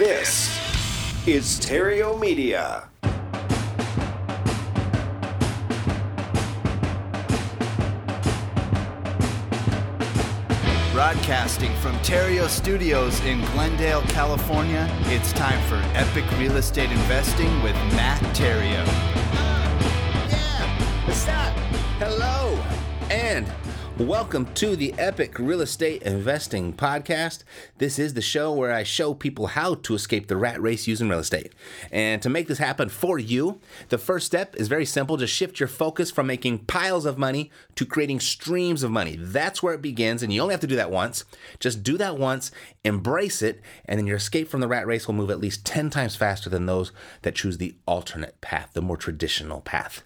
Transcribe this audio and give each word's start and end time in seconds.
This 0.00 0.48
is 1.26 1.44
Stereo 1.44 2.16
Media. 2.16 2.88
Broadcasting 10.94 11.70
from 11.82 11.92
Theriault 11.98 12.48
Studios 12.48 13.20
in 13.26 13.42
Glendale, 13.52 14.00
California, 14.08 14.88
it's 15.08 15.34
time 15.34 15.60
for 15.68 15.76
Epic 15.94 16.24
Real 16.38 16.56
Estate 16.56 16.90
Investing 16.90 17.62
with 17.62 17.74
Matt 17.92 18.22
Theriault. 18.34 18.88
Uh, 18.88 20.28
yeah, 20.30 21.06
what's 21.06 21.28
up? 21.28 21.52
Hello, 21.98 22.58
and 23.10 23.46
welcome 24.00 24.46
to 24.54 24.76
the 24.76 24.94
Epic 24.96 25.38
Real 25.38 25.60
Estate 25.60 26.02
Investing 26.02 26.72
Podcast. 26.72 27.44
This 27.76 27.98
is 27.98 28.14
the 28.14 28.22
show 28.22 28.50
where 28.50 28.72
I 28.72 28.82
show 28.82 29.12
people 29.12 29.48
how 29.48 29.74
to 29.74 29.94
escape 29.94 30.26
the 30.26 30.38
rat 30.38 30.60
race 30.60 30.86
using 30.86 31.10
real 31.10 31.18
estate. 31.18 31.52
And 31.92 32.22
to 32.22 32.30
make 32.30 32.48
this 32.48 32.56
happen 32.56 32.88
for 32.88 33.18
you, 33.18 33.60
the 33.90 33.98
first 33.98 34.24
step 34.24 34.56
is 34.56 34.68
very 34.68 34.86
simple 34.86 35.18
just 35.18 35.34
shift 35.34 35.60
your 35.60 35.68
focus 35.68 36.10
from 36.10 36.26
making 36.26 36.60
piles 36.60 37.04
of 37.04 37.18
money 37.18 37.50
to 37.74 37.84
creating 37.84 38.20
streams 38.20 38.82
of 38.82 38.90
money. 38.90 39.16
That's 39.20 39.62
where 39.62 39.74
it 39.74 39.82
begins, 39.82 40.22
and 40.22 40.32
you 40.32 40.40
only 40.40 40.54
have 40.54 40.60
to 40.62 40.66
do 40.66 40.76
that 40.76 40.90
once. 40.90 41.26
Just 41.58 41.82
do 41.82 41.98
that 41.98 42.16
once, 42.16 42.50
embrace 42.84 43.42
it, 43.42 43.60
and 43.84 43.98
then 43.98 44.06
your 44.06 44.16
escape 44.16 44.48
from 44.48 44.60
the 44.60 44.68
rat 44.68 44.86
race 44.86 45.06
will 45.06 45.14
move 45.14 45.30
at 45.30 45.40
least 45.40 45.66
10 45.66 45.90
times 45.90 46.16
faster 46.16 46.48
than 46.48 46.64
those 46.64 46.90
that 47.20 47.34
choose 47.34 47.58
the 47.58 47.74
alternate 47.86 48.40
path, 48.40 48.70
the 48.72 48.80
more 48.80 48.96
traditional 48.96 49.60
path. 49.60 50.02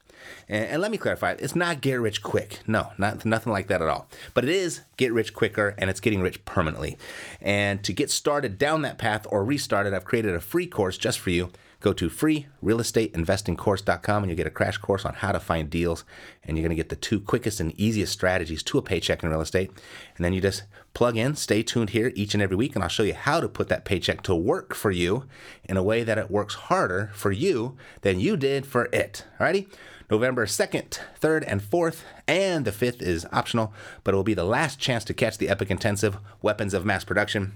And, 0.48 0.67
and, 0.67 0.83
let 0.83 0.91
me 0.91 0.98
clarify, 0.98 1.36
it's 1.39 1.56
not 1.56 1.80
get 1.80 1.94
rich 1.94 2.22
quick. 2.22 2.61
No, 2.67 2.92
not 2.98 3.25
nothing 3.25 3.53
like 3.53 3.69
that 3.69 3.83
at 3.83 3.89
all. 3.89 4.08
But 4.34 4.44
it 4.44 4.50
is 4.50 4.83
get 4.97 5.12
rich 5.12 5.34
quicker 5.34 5.75
and 5.78 5.91
it's 5.91 6.00
getting 6.00 6.20
rich 6.20 6.44
permanently. 6.44 6.98
And 7.41 7.83
to 7.84 7.92
get 7.92 8.11
started 8.11 8.58
down 8.58 8.83
that 8.83 8.98
path 8.98 9.27
or 9.30 9.45
restarted, 9.45 9.95
I've 9.95 10.05
created 10.05 10.34
a 10.34 10.41
free 10.41 10.67
course 10.67 10.98
just 10.98 11.19
for 11.19 11.30
you. 11.30 11.50
Go 11.84 11.92
to 11.92 12.08
freerealestateinvestingcourse.com 12.08 14.22
and 14.22 14.30
you'll 14.30 14.39
get 14.39 14.47
a 14.47 14.50
crash 14.50 14.78
course 14.78 15.05
on 15.05 15.12
how 15.12 15.33
to 15.33 15.39
find 15.39 15.69
deals. 15.69 16.06
And 16.42 16.57
you're 16.57 16.63
going 16.63 16.74
to 16.74 16.83
get 16.83 16.89
the 16.89 16.96
two 16.96 17.20
quickest 17.20 17.61
and 17.61 17.79
easiest 17.79 18.11
strategies 18.11 18.63
to 18.63 18.79
a 18.79 18.83
paycheck 18.83 19.23
in 19.23 19.29
real 19.29 19.42
estate. 19.42 19.70
And 20.17 20.24
then 20.24 20.33
you 20.33 20.40
just 20.40 20.63
plug 20.95 21.18
in, 21.18 21.34
stay 21.34 21.63
tuned 21.63 21.90
here 21.90 22.11
each 22.14 22.33
and 22.33 22.42
every 22.42 22.57
week, 22.57 22.74
and 22.74 22.83
I'll 22.83 22.89
show 22.89 23.02
you 23.02 23.13
how 23.13 23.40
to 23.40 23.51
put 23.51 23.68
that 23.68 23.84
paycheck 23.84 24.23
to 24.23 24.34
work 24.34 24.74
for 24.74 24.90
you 24.90 25.27
in 25.64 25.77
a 25.77 25.83
way 25.83 26.05
that 26.05 26.17
it 26.17 26.30
works 26.30 26.55
harder 26.55 27.11
for 27.13 27.33
you 27.33 27.77
than 28.01 28.18
you 28.18 28.39
did 28.39 28.64
for 28.64 28.86
it. 28.86 29.27
Alrighty? 29.39 29.67
November 30.10 30.46
2nd, 30.46 30.98
3rd, 31.20 31.44
and 31.46 31.62
4th, 31.62 32.02
and 32.28 32.64
the 32.64 32.70
5th 32.70 33.02
is 33.02 33.26
optional, 33.32 33.72
but 34.02 34.14
it 34.14 34.16
will 34.16 34.24
be 34.24 34.34
the 34.34 34.44
last 34.44 34.78
chance 34.78 35.04
to 35.04 35.14
catch 35.14 35.38
the 35.38 35.48
Epic 35.48 35.70
Intensive 35.70 36.18
Weapons 36.42 36.74
of 36.74 36.84
Mass 36.84 37.04
Production. 37.04 37.52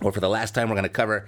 Or 0.00 0.12
for 0.12 0.20
the 0.20 0.28
last 0.28 0.54
time, 0.54 0.68
we're 0.68 0.74
going 0.74 0.84
to 0.84 0.88
cover 0.88 1.26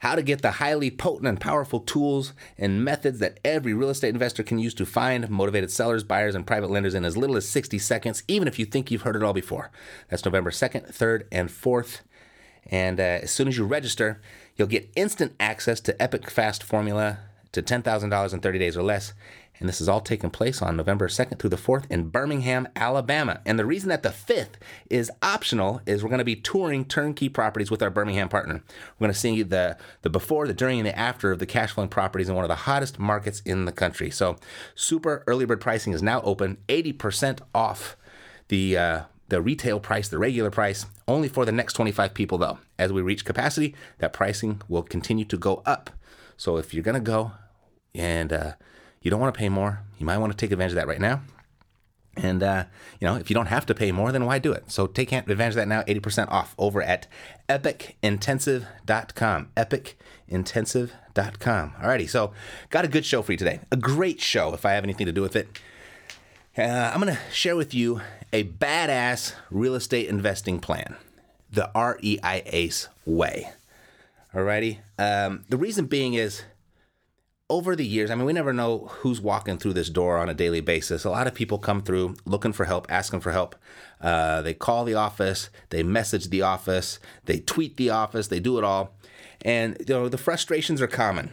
how 0.00 0.14
to 0.14 0.22
get 0.22 0.42
the 0.42 0.52
highly 0.52 0.90
potent 0.90 1.28
and 1.28 1.40
powerful 1.40 1.80
tools 1.80 2.32
and 2.58 2.84
methods 2.84 3.18
that 3.18 3.40
every 3.44 3.72
real 3.72 3.90
estate 3.90 4.10
investor 4.10 4.42
can 4.42 4.58
use 4.58 4.74
to 4.74 4.86
find 4.86 5.28
motivated 5.30 5.70
sellers, 5.70 6.04
buyers, 6.04 6.34
and 6.34 6.46
private 6.46 6.70
lenders 6.70 6.94
in 6.94 7.04
as 7.04 7.16
little 7.16 7.36
as 7.36 7.48
60 7.48 7.78
seconds, 7.78 8.22
even 8.28 8.48
if 8.48 8.58
you 8.58 8.66
think 8.66 8.90
you've 8.90 9.02
heard 9.02 9.16
it 9.16 9.22
all 9.22 9.32
before. 9.32 9.70
That's 10.08 10.24
November 10.24 10.50
2nd, 10.50 10.94
3rd, 10.94 11.24
and 11.32 11.48
4th. 11.48 12.00
And 12.66 12.98
uh, 13.00 13.20
as 13.22 13.30
soon 13.30 13.48
as 13.48 13.56
you 13.56 13.64
register, 13.64 14.20
you'll 14.56 14.68
get 14.68 14.90
instant 14.96 15.34
access 15.38 15.80
to 15.80 16.02
Epic 16.02 16.30
Fast 16.30 16.62
Formula 16.62 17.18
to 17.52 17.62
$10,000 17.62 18.34
in 18.34 18.40
30 18.40 18.58
days 18.58 18.76
or 18.76 18.82
less. 18.82 19.14
And 19.58 19.68
this 19.68 19.80
is 19.80 19.88
all 19.88 20.00
taking 20.00 20.30
place 20.30 20.60
on 20.60 20.76
November 20.76 21.08
2nd 21.08 21.38
through 21.38 21.50
the 21.50 21.56
4th 21.56 21.90
in 21.90 22.08
Birmingham, 22.08 22.68
Alabama. 22.76 23.40
And 23.46 23.58
the 23.58 23.64
reason 23.64 23.88
that 23.88 24.02
the 24.02 24.10
5th 24.10 24.54
is 24.90 25.10
optional 25.22 25.80
is 25.86 26.02
we're 26.02 26.10
going 26.10 26.18
to 26.18 26.24
be 26.24 26.36
touring 26.36 26.84
turnkey 26.84 27.28
properties 27.28 27.70
with 27.70 27.82
our 27.82 27.90
Birmingham 27.90 28.28
partner. 28.28 28.62
We're 28.98 29.06
going 29.06 29.14
to 29.14 29.18
see 29.18 29.42
the, 29.42 29.78
the 30.02 30.10
before, 30.10 30.46
the 30.46 30.54
during, 30.54 30.80
and 30.80 30.86
the 30.86 30.98
after 30.98 31.32
of 31.32 31.38
the 31.38 31.46
cash 31.46 31.72
flowing 31.72 31.88
properties 31.88 32.28
in 32.28 32.34
one 32.34 32.44
of 32.44 32.48
the 32.48 32.54
hottest 32.54 32.98
markets 32.98 33.40
in 33.44 33.64
the 33.64 33.72
country. 33.72 34.10
So, 34.10 34.36
super 34.74 35.24
early 35.26 35.46
bird 35.46 35.60
pricing 35.60 35.92
is 35.92 36.02
now 36.02 36.20
open, 36.22 36.58
80% 36.68 37.40
off 37.54 37.96
the 38.48 38.76
uh, 38.76 39.02
the 39.28 39.42
retail 39.42 39.80
price, 39.80 40.08
the 40.08 40.18
regular 40.18 40.50
price, 40.50 40.86
only 41.08 41.28
for 41.28 41.44
the 41.44 41.52
next 41.52 41.72
25 41.72 42.14
people 42.14 42.38
though. 42.38 42.58
As 42.78 42.92
we 42.92 43.02
reach 43.02 43.24
capacity, 43.24 43.74
that 43.98 44.12
pricing 44.12 44.62
will 44.68 44.82
continue 44.82 45.24
to 45.24 45.36
go 45.36 45.62
up. 45.66 45.90
So 46.36 46.56
if 46.56 46.72
you're 46.72 46.84
gonna 46.84 47.00
go 47.00 47.32
and 47.94 48.32
uh, 48.32 48.52
you 49.06 49.10
don't 49.10 49.20
want 49.20 49.32
to 49.32 49.38
pay 49.38 49.48
more, 49.48 49.80
you 49.98 50.04
might 50.04 50.18
want 50.18 50.32
to 50.32 50.36
take 50.36 50.50
advantage 50.50 50.72
of 50.72 50.76
that 50.76 50.88
right 50.88 51.00
now. 51.00 51.22
And 52.16 52.42
uh, 52.42 52.64
you 53.00 53.06
know, 53.06 53.14
if 53.14 53.30
you 53.30 53.34
don't 53.34 53.46
have 53.46 53.64
to 53.66 53.74
pay 53.74 53.92
more, 53.92 54.10
then 54.10 54.24
why 54.24 54.40
do 54.40 54.50
it? 54.52 54.68
So 54.70 54.88
take 54.88 55.12
advantage 55.12 55.52
of 55.52 55.56
that 55.56 55.68
now, 55.68 55.82
80% 55.82 56.28
off 56.28 56.56
over 56.58 56.82
at 56.82 57.06
epicintensive.com. 57.48 59.50
Epicintensive.com. 59.56 61.72
Alrighty, 61.80 62.08
so 62.08 62.32
got 62.70 62.84
a 62.84 62.88
good 62.88 63.06
show 63.06 63.22
for 63.22 63.30
you 63.32 63.38
today. 63.38 63.60
A 63.70 63.76
great 63.76 64.20
show, 64.20 64.52
if 64.54 64.66
I 64.66 64.72
have 64.72 64.82
anything 64.82 65.06
to 65.06 65.12
do 65.12 65.22
with 65.22 65.36
it. 65.36 65.60
Uh, 66.58 66.90
I'm 66.92 67.00
to 67.02 67.16
share 67.30 67.54
with 67.54 67.74
you 67.74 68.00
a 68.32 68.42
badass 68.42 69.34
real 69.50 69.76
estate 69.76 70.08
investing 70.08 70.58
plan, 70.58 70.96
the 71.52 71.70
REI 71.76 72.42
ACE 72.46 72.88
way. 73.04 73.52
Alrighty. 74.34 74.78
Um, 74.98 75.44
the 75.48 75.56
reason 75.56 75.86
being 75.86 76.14
is 76.14 76.42
over 77.48 77.76
the 77.76 77.86
years, 77.86 78.10
I 78.10 78.16
mean, 78.16 78.24
we 78.24 78.32
never 78.32 78.52
know 78.52 78.88
who's 78.90 79.20
walking 79.20 79.58
through 79.58 79.74
this 79.74 79.88
door 79.88 80.18
on 80.18 80.28
a 80.28 80.34
daily 80.34 80.60
basis. 80.60 81.04
A 81.04 81.10
lot 81.10 81.26
of 81.26 81.34
people 81.34 81.58
come 81.58 81.80
through 81.80 82.16
looking 82.24 82.52
for 82.52 82.64
help, 82.64 82.86
asking 82.90 83.20
for 83.20 83.32
help. 83.32 83.54
Uh, 84.00 84.42
they 84.42 84.52
call 84.52 84.84
the 84.84 84.94
office, 84.94 85.48
they 85.70 85.82
message 85.82 86.28
the 86.28 86.42
office, 86.42 86.98
they 87.26 87.38
tweet 87.38 87.76
the 87.76 87.90
office, 87.90 88.28
they 88.28 88.40
do 88.40 88.58
it 88.58 88.64
all. 88.64 88.94
And, 89.42 89.76
you 89.78 89.94
know, 89.94 90.08
the 90.08 90.18
frustrations 90.18 90.82
are 90.82 90.88
common. 90.88 91.30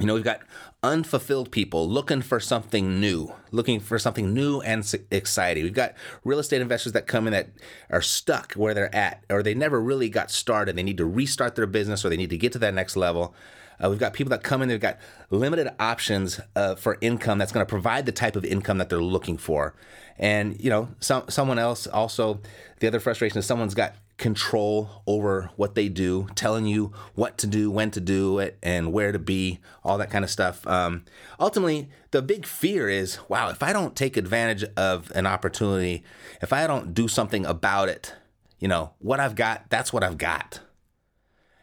You 0.00 0.06
know, 0.06 0.14
we've 0.14 0.24
got 0.24 0.40
unfulfilled 0.82 1.50
people 1.50 1.86
looking 1.86 2.22
for 2.22 2.40
something 2.40 2.98
new, 3.00 3.34
looking 3.50 3.80
for 3.80 3.98
something 3.98 4.32
new 4.32 4.62
and 4.62 4.82
exciting. 5.10 5.62
We've 5.62 5.74
got 5.74 5.92
real 6.24 6.38
estate 6.38 6.62
investors 6.62 6.92
that 6.92 7.06
come 7.06 7.26
in 7.26 7.34
that 7.34 7.50
are 7.90 8.00
stuck 8.00 8.54
where 8.54 8.72
they're 8.72 8.94
at, 8.94 9.22
or 9.28 9.42
they 9.42 9.52
never 9.52 9.78
really 9.78 10.08
got 10.08 10.30
started. 10.30 10.74
They 10.74 10.82
need 10.82 10.96
to 10.96 11.04
restart 11.04 11.54
their 11.54 11.66
business 11.66 12.02
or 12.02 12.08
they 12.08 12.16
need 12.16 12.30
to 12.30 12.38
get 12.38 12.52
to 12.52 12.58
that 12.60 12.72
next 12.72 12.96
level. 12.96 13.34
Uh, 13.78 13.90
we've 13.90 13.98
got 13.98 14.14
people 14.14 14.30
that 14.30 14.42
come 14.42 14.62
in, 14.62 14.68
they've 14.68 14.80
got 14.80 14.98
limited 15.28 15.70
options 15.78 16.40
uh, 16.56 16.76
for 16.76 16.96
income 17.02 17.36
that's 17.36 17.52
going 17.52 17.64
to 17.64 17.68
provide 17.68 18.06
the 18.06 18.12
type 18.12 18.36
of 18.36 18.44
income 18.44 18.78
that 18.78 18.88
they're 18.88 19.02
looking 19.02 19.36
for. 19.36 19.74
And, 20.18 20.58
you 20.58 20.70
know, 20.70 20.88
some, 21.00 21.24
someone 21.28 21.58
else 21.58 21.86
also, 21.86 22.40
the 22.78 22.86
other 22.86 23.00
frustration 23.00 23.38
is 23.38 23.44
someone's 23.44 23.74
got 23.74 23.96
control 24.20 25.02
over 25.06 25.50
what 25.56 25.74
they 25.74 25.88
do, 25.88 26.28
telling 26.36 26.66
you 26.66 26.92
what 27.14 27.38
to 27.38 27.46
do, 27.46 27.70
when 27.70 27.90
to 27.90 28.00
do 28.00 28.38
it, 28.38 28.58
and 28.62 28.92
where 28.92 29.10
to 29.10 29.18
be, 29.18 29.58
all 29.82 29.98
that 29.98 30.10
kind 30.10 30.24
of 30.24 30.30
stuff. 30.30 30.64
Um, 30.66 31.04
ultimately, 31.40 31.88
the 32.12 32.22
big 32.22 32.46
fear 32.46 32.88
is 32.88 33.18
wow, 33.28 33.48
if 33.48 33.62
I 33.62 33.72
don't 33.72 33.96
take 33.96 34.16
advantage 34.16 34.62
of 34.76 35.10
an 35.14 35.26
opportunity, 35.26 36.04
if 36.40 36.52
I 36.52 36.66
don't 36.66 36.94
do 36.94 37.08
something 37.08 37.44
about 37.46 37.88
it, 37.88 38.14
you 38.60 38.68
know, 38.68 38.92
what 38.98 39.18
I've 39.18 39.34
got, 39.34 39.68
that's 39.70 39.92
what 39.92 40.04
I've 40.04 40.18
got. 40.18 40.60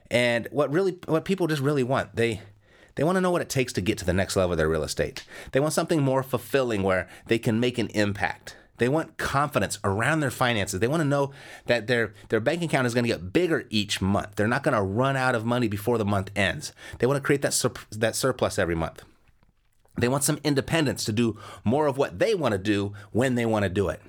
And 0.09 0.47
what 0.51 0.73
really, 0.73 0.97
what 1.05 1.25
people 1.25 1.47
just 1.47 1.61
really 1.61 1.83
want, 1.83 2.15
they, 2.15 2.41
they 2.95 3.03
want 3.03 3.17
to 3.17 3.21
know 3.21 3.31
what 3.31 3.41
it 3.41 3.49
takes 3.49 3.71
to 3.73 3.81
get 3.81 3.99
to 3.99 4.05
the 4.05 4.13
next 4.13 4.35
level 4.35 4.53
of 4.53 4.57
their 4.57 4.69
real 4.69 4.83
estate. 4.83 5.23
They 5.51 5.59
want 5.59 5.73
something 5.73 6.01
more 6.01 6.23
fulfilling 6.23 6.81
where 6.81 7.07
they 7.27 7.37
can 7.37 7.59
make 7.59 7.77
an 7.77 7.87
impact. 7.89 8.55
They 8.77 8.89
want 8.89 9.17
confidence 9.17 9.79
around 9.83 10.19
their 10.19 10.31
finances. 10.31 10.79
They 10.79 10.87
want 10.87 11.01
to 11.01 11.07
know 11.07 11.31
that 11.65 11.87
their, 11.87 12.13
their 12.29 12.39
bank 12.39 12.61
account 12.61 12.87
is 12.87 12.93
going 12.93 13.03
to 13.03 13.09
get 13.09 13.33
bigger 13.33 13.65
each 13.69 14.01
month. 14.01 14.35
They're 14.35 14.47
not 14.47 14.63
going 14.63 14.75
to 14.75 14.81
run 14.81 15.15
out 15.15 15.35
of 15.35 15.45
money 15.45 15.67
before 15.67 15.97
the 15.97 16.05
month 16.05 16.31
ends. 16.35 16.73
They 16.99 17.07
want 17.07 17.17
to 17.17 17.25
create 17.25 17.41
that, 17.41 17.53
sur- 17.53 17.71
that 17.91 18.15
surplus 18.15 18.59
every 18.59 18.75
month. 18.75 19.03
They 19.97 20.07
want 20.07 20.23
some 20.23 20.39
independence 20.43 21.03
to 21.05 21.11
do 21.11 21.39
more 21.63 21.87
of 21.87 21.97
what 21.97 22.19
they 22.19 22.35
want 22.35 22.51
to 22.51 22.59
do 22.59 22.93
when 23.11 23.35
they 23.35 23.45
want 23.45 23.63
to 23.63 23.69
do 23.69 23.89
it. 23.89 23.99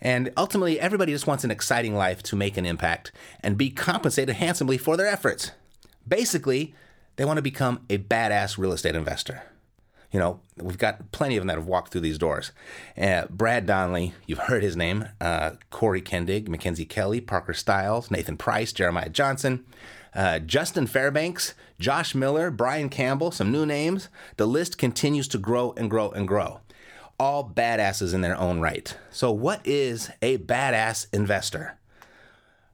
And 0.00 0.32
ultimately, 0.36 0.80
everybody 0.80 1.12
just 1.12 1.26
wants 1.26 1.44
an 1.44 1.50
exciting 1.50 1.94
life 1.94 2.22
to 2.24 2.36
make 2.36 2.56
an 2.56 2.66
impact 2.66 3.12
and 3.40 3.56
be 3.56 3.70
compensated 3.70 4.36
handsomely 4.36 4.78
for 4.78 4.96
their 4.96 5.06
efforts. 5.06 5.52
Basically, 6.06 6.74
they 7.16 7.24
want 7.24 7.38
to 7.38 7.42
become 7.42 7.80
a 7.88 7.98
badass 7.98 8.58
real 8.58 8.72
estate 8.72 8.94
investor. 8.94 9.42
You 10.16 10.22
know, 10.22 10.40
we've 10.56 10.78
got 10.78 11.12
plenty 11.12 11.36
of 11.36 11.42
them 11.42 11.48
that 11.48 11.58
have 11.58 11.66
walked 11.66 11.92
through 11.92 12.00
these 12.00 12.16
doors. 12.16 12.52
Uh, 12.96 13.26
Brad 13.28 13.66
Donnelly, 13.66 14.14
you've 14.26 14.38
heard 14.38 14.62
his 14.62 14.74
name, 14.74 15.10
uh, 15.20 15.50
Corey 15.68 16.00
Kendig, 16.00 16.48
Mackenzie 16.48 16.86
Kelly, 16.86 17.20
Parker 17.20 17.52
Stiles, 17.52 18.10
Nathan 18.10 18.38
Price, 18.38 18.72
Jeremiah 18.72 19.10
Johnson, 19.10 19.66
uh, 20.14 20.38
Justin 20.38 20.86
Fairbanks, 20.86 21.52
Josh 21.78 22.14
Miller, 22.14 22.50
Brian 22.50 22.88
Campbell, 22.88 23.30
some 23.30 23.52
new 23.52 23.66
names. 23.66 24.08
The 24.38 24.46
list 24.46 24.78
continues 24.78 25.28
to 25.28 25.38
grow 25.38 25.74
and 25.76 25.90
grow 25.90 26.10
and 26.12 26.26
grow. 26.26 26.60
All 27.20 27.46
badasses 27.46 28.14
in 28.14 28.22
their 28.22 28.38
own 28.38 28.60
right. 28.60 28.96
So, 29.10 29.30
what 29.30 29.60
is 29.66 30.10
a 30.22 30.38
badass 30.38 31.12
investor? 31.12 31.76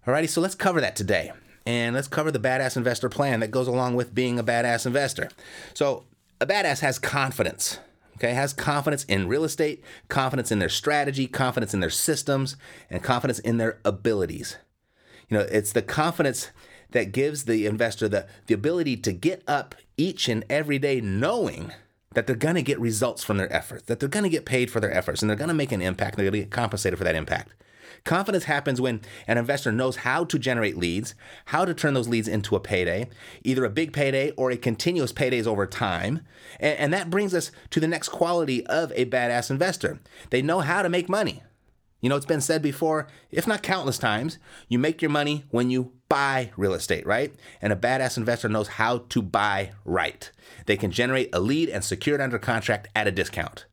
Alrighty, 0.06 0.28
so 0.28 0.40
let's 0.40 0.54
cover 0.54 0.80
that 0.80 0.94
today. 0.94 1.32
And 1.66 1.96
let's 1.96 2.06
cover 2.06 2.30
the 2.30 2.38
badass 2.38 2.76
investor 2.76 3.08
plan 3.08 3.40
that 3.40 3.50
goes 3.50 3.66
along 3.66 3.96
with 3.96 4.14
being 4.14 4.38
a 4.38 4.44
badass 4.44 4.86
investor. 4.86 5.28
So, 5.74 6.04
a 6.42 6.46
badass 6.46 6.80
has 6.80 6.98
confidence. 6.98 7.78
Okay, 8.16 8.34
has 8.34 8.52
confidence 8.52 9.04
in 9.04 9.26
real 9.26 9.42
estate, 9.42 9.82
confidence 10.08 10.52
in 10.52 10.58
their 10.58 10.68
strategy, 10.68 11.26
confidence 11.26 11.72
in 11.72 11.80
their 11.80 11.90
systems, 11.90 12.56
and 12.90 13.02
confidence 13.02 13.38
in 13.38 13.56
their 13.56 13.78
abilities. 13.84 14.58
You 15.28 15.38
know, 15.38 15.46
it's 15.50 15.72
the 15.72 15.82
confidence 15.82 16.50
that 16.90 17.12
gives 17.12 17.44
the 17.44 17.66
investor 17.66 18.08
the, 18.08 18.26
the 18.46 18.54
ability 18.54 18.98
to 18.98 19.12
get 19.12 19.42
up 19.48 19.74
each 19.96 20.28
and 20.28 20.44
every 20.50 20.78
day 20.78 21.00
knowing 21.00 21.72
that 22.14 22.26
they're 22.26 22.36
going 22.36 22.54
to 22.54 22.62
get 22.62 22.78
results 22.78 23.24
from 23.24 23.38
their 23.38 23.52
efforts, 23.52 23.84
that 23.84 23.98
they're 23.98 24.08
going 24.08 24.24
to 24.24 24.28
get 24.28 24.44
paid 24.44 24.70
for 24.70 24.78
their 24.78 24.92
efforts, 24.92 25.22
and 25.22 25.30
they're 25.30 25.36
going 25.36 25.48
to 25.48 25.54
make 25.54 25.72
an 25.72 25.82
impact, 25.82 26.14
and 26.14 26.18
they're 26.18 26.30
going 26.30 26.42
to 26.42 26.46
get 26.46 26.50
compensated 26.50 26.98
for 26.98 27.04
that 27.04 27.16
impact. 27.16 27.54
Confidence 28.04 28.44
happens 28.44 28.80
when 28.80 29.00
an 29.28 29.38
investor 29.38 29.70
knows 29.70 29.96
how 29.96 30.24
to 30.24 30.38
generate 30.38 30.76
leads, 30.76 31.14
how 31.46 31.64
to 31.64 31.74
turn 31.74 31.94
those 31.94 32.08
leads 32.08 32.26
into 32.26 32.56
a 32.56 32.60
payday, 32.60 33.08
either 33.44 33.64
a 33.64 33.70
big 33.70 33.92
payday 33.92 34.30
or 34.32 34.50
a 34.50 34.56
continuous 34.56 35.12
paydays 35.12 35.46
over 35.46 35.66
time. 35.66 36.22
And, 36.58 36.78
and 36.78 36.92
that 36.92 37.10
brings 37.10 37.32
us 37.34 37.52
to 37.70 37.80
the 37.80 37.86
next 37.86 38.08
quality 38.08 38.66
of 38.66 38.92
a 38.96 39.06
badass 39.06 39.50
investor. 39.50 40.00
They 40.30 40.42
know 40.42 40.60
how 40.60 40.82
to 40.82 40.88
make 40.88 41.08
money. 41.08 41.42
You 42.00 42.08
know, 42.08 42.16
it's 42.16 42.26
been 42.26 42.40
said 42.40 42.62
before, 42.62 43.06
if 43.30 43.46
not 43.46 43.62
countless 43.62 43.96
times, 43.96 44.38
you 44.68 44.76
make 44.76 45.00
your 45.00 45.10
money 45.10 45.44
when 45.50 45.70
you 45.70 45.92
buy 46.08 46.50
real 46.56 46.74
estate, 46.74 47.06
right? 47.06 47.32
And 47.62 47.72
a 47.72 47.76
badass 47.76 48.16
investor 48.16 48.48
knows 48.48 48.66
how 48.66 48.98
to 49.10 49.22
buy 49.22 49.70
right. 49.84 50.28
They 50.66 50.76
can 50.76 50.90
generate 50.90 51.30
a 51.32 51.38
lead 51.38 51.68
and 51.68 51.84
secure 51.84 52.16
it 52.16 52.20
under 52.20 52.40
contract 52.40 52.88
at 52.96 53.06
a 53.06 53.12
discount. 53.12 53.66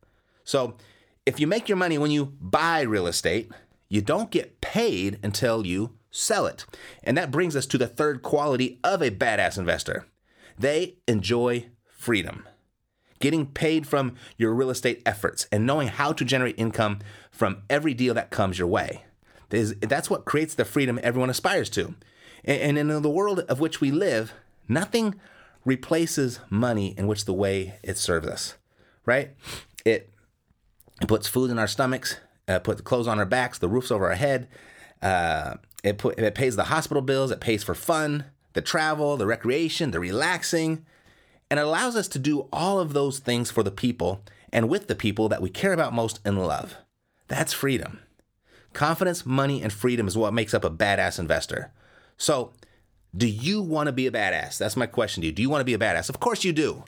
So, 0.44 0.76
if 1.26 1.38
you 1.38 1.46
make 1.46 1.68
your 1.68 1.76
money 1.76 1.98
when 1.98 2.10
you 2.10 2.32
buy 2.40 2.80
real 2.80 3.06
estate, 3.06 3.50
you 3.90 4.00
don't 4.00 4.30
get 4.30 4.62
paid 4.62 5.18
until 5.22 5.66
you 5.66 5.90
sell 6.10 6.46
it. 6.46 6.64
And 7.04 7.18
that 7.18 7.30
brings 7.30 7.54
us 7.54 7.66
to 7.66 7.76
the 7.76 7.86
third 7.86 8.22
quality 8.22 8.80
of 8.82 9.02
a 9.02 9.10
badass 9.10 9.58
investor 9.58 10.06
they 10.58 10.96
enjoy 11.08 11.66
freedom. 11.86 12.46
Getting 13.18 13.46
paid 13.46 13.86
from 13.86 14.14
your 14.36 14.54
real 14.54 14.68
estate 14.68 15.00
efforts 15.06 15.46
and 15.50 15.66
knowing 15.66 15.88
how 15.88 16.12
to 16.12 16.24
generate 16.24 16.58
income 16.58 16.98
from 17.30 17.62
every 17.70 17.94
deal 17.94 18.12
that 18.14 18.30
comes 18.30 18.58
your 18.58 18.68
way. 18.68 19.04
That's 19.48 20.10
what 20.10 20.26
creates 20.26 20.54
the 20.54 20.64
freedom 20.64 21.00
everyone 21.02 21.30
aspires 21.30 21.70
to. 21.70 21.94
And 22.44 22.78
in 22.78 22.88
the 22.88 23.10
world 23.10 23.40
of 23.40 23.60
which 23.60 23.80
we 23.80 23.90
live, 23.90 24.34
nothing 24.68 25.14
replaces 25.64 26.40
money 26.48 26.94
in 26.96 27.06
which 27.06 27.24
the 27.24 27.34
way 27.34 27.78
it 27.82 27.98
serves 27.98 28.26
us, 28.26 28.54
right? 29.04 29.34
It, 29.84 30.10
puts 31.08 31.26
food 31.26 31.50
in 31.50 31.58
our 31.58 31.66
stomachs, 31.66 32.16
uh, 32.50 32.58
put 32.58 32.76
the 32.76 32.82
clothes 32.82 33.06
on 33.06 33.18
our 33.18 33.26
backs, 33.26 33.58
the 33.58 33.68
roofs 33.68 33.90
over 33.90 34.08
our 34.08 34.16
head. 34.16 34.48
Uh, 35.00 35.54
it 35.82 35.98
put 35.98 36.18
it 36.18 36.34
pays 36.34 36.56
the 36.56 36.64
hospital 36.64 37.02
bills. 37.02 37.30
It 37.30 37.40
pays 37.40 37.62
for 37.62 37.74
fun, 37.74 38.24
the 38.52 38.60
travel, 38.60 39.16
the 39.16 39.26
recreation, 39.26 39.92
the 39.92 40.00
relaxing, 40.00 40.84
and 41.50 41.58
it 41.60 41.66
allows 41.66 41.96
us 41.96 42.08
to 42.08 42.18
do 42.18 42.48
all 42.52 42.80
of 42.80 42.92
those 42.92 43.18
things 43.18 43.50
for 43.50 43.62
the 43.62 43.70
people 43.70 44.22
and 44.52 44.68
with 44.68 44.88
the 44.88 44.94
people 44.94 45.28
that 45.28 45.40
we 45.40 45.48
care 45.48 45.72
about 45.72 45.94
most 45.94 46.20
and 46.24 46.44
love. 46.44 46.76
That's 47.28 47.52
freedom. 47.52 48.00
Confidence, 48.72 49.24
money, 49.24 49.62
and 49.62 49.72
freedom 49.72 50.06
is 50.06 50.16
what 50.16 50.34
makes 50.34 50.54
up 50.54 50.64
a 50.64 50.70
badass 50.70 51.18
investor. 51.18 51.72
So, 52.16 52.52
do 53.16 53.26
you 53.26 53.62
want 53.62 53.86
to 53.86 53.92
be 53.92 54.06
a 54.06 54.12
badass? 54.12 54.58
That's 54.58 54.76
my 54.76 54.86
question 54.86 55.22
to 55.22 55.26
you. 55.26 55.32
Do 55.32 55.42
you 55.42 55.50
want 55.50 55.60
to 55.60 55.64
be 55.64 55.74
a 55.74 55.78
badass? 55.78 56.08
Of 56.08 56.20
course 56.20 56.44
you 56.44 56.52
do. 56.52 56.84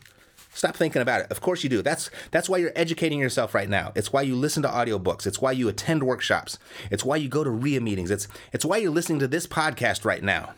Stop 0.55 0.77
thinking 0.77 1.03
about 1.03 1.23
it. 1.23 1.31
Of 1.31 1.41
course 1.41 1.65
you 1.65 1.71
do. 1.71 1.83
That's 1.83 2.11
that's 2.31 2.49
why 2.49 2.59
you're 2.59 2.73
educating 2.77 3.19
yourself 3.19 3.55
right 3.55 3.69
now. 3.69 3.93
It's 3.95 4.13
why 4.13 4.23
you 4.23 4.37
listen 4.37 4.63
to 4.65 4.69
audiobooks. 4.69 5.27
It's 5.27 5.41
why 5.41 5.53
you 5.53 5.69
attend 5.69 6.03
workshops. 6.03 6.59
It's 6.91 7.05
why 7.05 7.17
you 7.17 7.29
go 7.29 7.43
to 7.43 7.51
REIA 7.51 7.81
meetings. 7.81 8.11
It's 8.11 8.29
it's 8.53 8.65
why 8.65 8.77
you're 8.77 8.91
listening 8.91 9.19
to 9.21 9.29
this 9.29 9.47
podcast 9.47 10.05
right 10.05 10.23
now. 10.23 10.55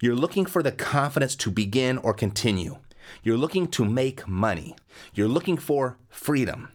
You're 0.00 0.16
looking 0.16 0.46
for 0.46 0.62
the 0.62 0.72
confidence 0.72 1.36
to 1.36 1.50
begin 1.50 1.98
or 1.98 2.12
continue. 2.12 2.78
You're 3.22 3.38
looking 3.38 3.68
to 3.68 3.84
make 3.84 4.26
money. 4.26 4.74
You're 5.14 5.28
looking 5.28 5.56
for 5.56 5.96
freedom. 6.08 6.70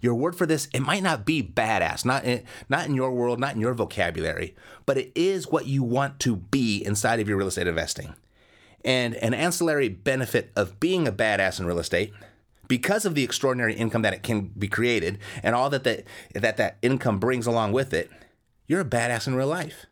Your 0.00 0.14
word 0.14 0.34
for 0.34 0.46
this, 0.46 0.68
it 0.74 0.80
might 0.80 1.02
not 1.02 1.24
be 1.24 1.42
badass, 1.42 2.04
not 2.04 2.24
in, 2.24 2.42
not 2.68 2.86
in 2.86 2.94
your 2.94 3.12
world, 3.12 3.38
not 3.38 3.54
in 3.54 3.60
your 3.60 3.72
vocabulary, 3.72 4.54
but 4.84 4.98
it 4.98 5.12
is 5.14 5.46
what 5.46 5.66
you 5.66 5.84
want 5.84 6.18
to 6.20 6.36
be 6.36 6.84
inside 6.84 7.20
of 7.20 7.28
your 7.28 7.38
real 7.38 7.46
estate 7.46 7.68
investing. 7.68 8.14
And 8.84 9.14
an 9.16 9.34
ancillary 9.34 9.88
benefit 9.88 10.50
of 10.56 10.80
being 10.80 11.06
a 11.06 11.12
badass 11.12 11.60
in 11.60 11.66
real 11.66 11.78
estate, 11.78 12.12
because 12.68 13.04
of 13.04 13.14
the 13.14 13.22
extraordinary 13.22 13.74
income 13.74 14.02
that 14.02 14.14
it 14.14 14.22
can 14.22 14.46
be 14.58 14.66
created 14.66 15.18
and 15.42 15.54
all 15.54 15.68
that 15.70 15.84
that, 15.84 16.04
that, 16.34 16.56
that 16.56 16.78
income 16.80 17.18
brings 17.18 17.46
along 17.46 17.72
with 17.72 17.92
it, 17.92 18.10
you're 18.66 18.80
a 18.80 18.84
badass 18.84 19.26
in 19.26 19.34
real 19.34 19.48
life. 19.48 19.86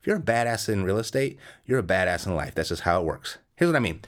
If 0.00 0.06
you're 0.06 0.16
a 0.16 0.20
badass 0.20 0.68
in 0.68 0.84
real 0.84 0.98
estate, 0.98 1.38
you're 1.66 1.80
a 1.80 1.82
badass 1.82 2.26
in 2.26 2.34
life. 2.34 2.54
That's 2.54 2.70
just 2.70 2.82
how 2.82 3.00
it 3.00 3.04
works. 3.04 3.38
Here's 3.56 3.68
what 3.68 3.76
I 3.76 3.80
mean. 3.80 4.00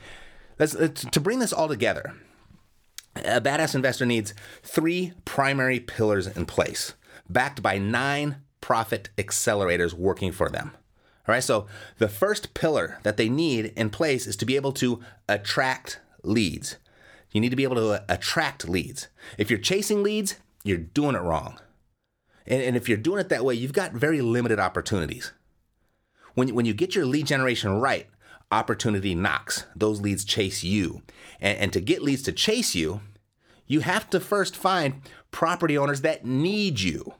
Let's, 0.57 0.73
let's 0.73 1.05
to 1.05 1.19
bring 1.19 1.39
this 1.39 1.53
all 1.53 1.67
together. 1.67 2.13
A 3.15 3.41
badass 3.41 3.75
investor 3.75 4.05
needs 4.05 4.33
three 4.63 5.13
primary 5.25 5.79
pillars 5.79 6.27
in 6.27 6.45
place, 6.45 6.95
backed 7.29 7.61
by 7.61 7.77
nine 7.77 8.37
profit 8.61 9.09
accelerators 9.17 9.93
working 9.93 10.31
for 10.31 10.49
them. 10.49 10.71
All 11.31 11.35
right, 11.35 11.41
so 11.41 11.65
the 11.97 12.09
first 12.09 12.53
pillar 12.53 12.99
that 13.03 13.15
they 13.15 13.29
need 13.29 13.67
in 13.77 13.89
place 13.89 14.27
is 14.27 14.35
to 14.35 14.45
be 14.45 14.57
able 14.57 14.73
to 14.73 14.99
attract 15.29 16.01
leads. 16.23 16.75
You 17.31 17.39
need 17.39 17.51
to 17.51 17.55
be 17.55 17.63
able 17.63 17.77
to 17.77 17.91
uh, 17.91 17.99
attract 18.09 18.67
leads. 18.67 19.07
If 19.37 19.49
you're 19.49 19.57
chasing 19.57 20.03
leads, 20.03 20.35
you're 20.65 20.77
doing 20.77 21.15
it 21.15 21.21
wrong. 21.21 21.57
And, 22.45 22.61
and 22.61 22.75
if 22.75 22.89
you're 22.89 22.97
doing 22.97 23.21
it 23.21 23.29
that 23.29 23.45
way, 23.45 23.55
you've 23.55 23.71
got 23.71 23.93
very 23.93 24.19
limited 24.19 24.59
opportunities. 24.59 25.31
When, 26.33 26.53
when 26.53 26.65
you 26.65 26.73
get 26.73 26.95
your 26.95 27.05
lead 27.05 27.27
generation 27.27 27.79
right, 27.79 28.07
opportunity 28.51 29.15
knocks. 29.15 29.63
Those 29.73 30.01
leads 30.01 30.25
chase 30.25 30.65
you. 30.65 31.01
And, 31.39 31.57
and 31.59 31.71
to 31.71 31.79
get 31.79 32.01
leads 32.03 32.23
to 32.23 32.33
chase 32.33 32.75
you, 32.75 32.99
you 33.67 33.79
have 33.79 34.09
to 34.09 34.19
first 34.19 34.57
find 34.57 35.01
property 35.31 35.77
owners 35.77 36.01
that 36.01 36.25
need 36.25 36.81
you 36.81 37.13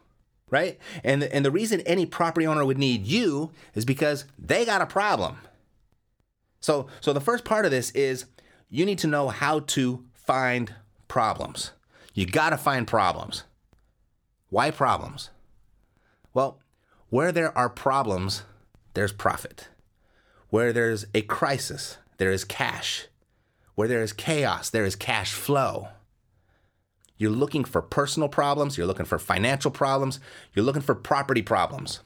right? 0.52 0.78
And 1.04 1.24
the, 1.24 1.34
and 1.34 1.44
the 1.44 1.50
reason 1.50 1.82
any 1.82 2.06
property 2.06 2.46
owner 2.46 2.64
would 2.64 2.78
need 2.78 3.08
you 3.08 3.52
is 3.74 3.86
because 3.86 4.26
they 4.38 4.66
got 4.66 4.82
a 4.82 4.86
problem. 4.86 5.38
So 6.60 6.88
so 7.00 7.14
the 7.14 7.20
first 7.22 7.44
part 7.44 7.66
of 7.66 7.72
this 7.72 7.90
is 7.92 8.26
you 8.70 8.86
need 8.86 9.00
to 9.00 9.08
know 9.08 9.30
how 9.30 9.62
to 9.62 10.06
find 10.14 10.76
problems. 11.08 11.72
You 12.14 12.26
got 12.26 12.52
to 12.52 12.58
find 12.58 12.86
problems. 12.86 13.46
Why 14.50 14.70
problems? 14.70 15.30
Well, 16.34 16.60
where 17.10 17.32
there 17.32 17.58
are 17.58 17.70
problems, 17.70 18.44
there's 18.94 19.14
profit. 19.14 19.70
Where 20.50 20.74
there's 20.74 21.06
a 21.14 21.22
crisis, 21.22 21.98
there 22.18 22.32
is 22.32 22.44
cash. 22.44 23.08
Where 23.76 23.88
there 23.88 24.04
is 24.04 24.14
chaos, 24.14 24.70
there 24.70 24.86
is 24.86 24.96
cash 24.96 25.32
flow. 25.34 25.88
You're 27.22 27.30
looking 27.30 27.66
for 27.66 27.84
personal 27.84 28.30
problems, 28.30 28.80
you're 28.80 28.88
looking 28.88 29.06
for 29.06 29.20
financial 29.20 29.70
problems, 29.70 30.20
you're 30.56 30.66
looking 30.66 30.82
for 30.82 30.96
property 30.96 31.44
problems. 31.44 32.00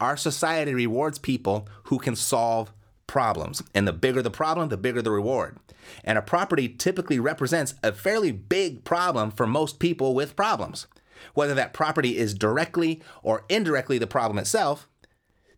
Our 0.00 0.16
society 0.16 0.74
rewards 0.74 1.16
people 1.16 1.68
who 1.84 2.00
can 2.00 2.16
solve 2.16 2.72
problems. 3.06 3.62
And 3.72 3.86
the 3.86 3.92
bigger 3.92 4.20
the 4.20 4.28
problem, 4.28 4.68
the 4.68 4.76
bigger 4.76 5.00
the 5.00 5.12
reward. 5.12 5.58
And 6.02 6.18
a 6.18 6.22
property 6.22 6.68
typically 6.68 7.20
represents 7.20 7.74
a 7.84 7.92
fairly 7.92 8.32
big 8.32 8.82
problem 8.82 9.30
for 9.30 9.46
most 9.46 9.78
people 9.78 10.12
with 10.12 10.34
problems. 10.34 10.88
Whether 11.34 11.54
that 11.54 11.72
property 11.72 12.18
is 12.18 12.34
directly 12.34 13.00
or 13.22 13.44
indirectly 13.48 13.98
the 13.98 14.08
problem 14.08 14.40
itself, 14.40 14.88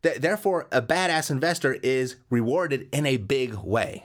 th- 0.02 0.18
therefore, 0.18 0.68
a 0.70 0.82
badass 0.82 1.30
investor 1.30 1.78
is 1.82 2.16
rewarded 2.28 2.86
in 2.92 3.06
a 3.06 3.16
big 3.16 3.54
way. 3.54 4.04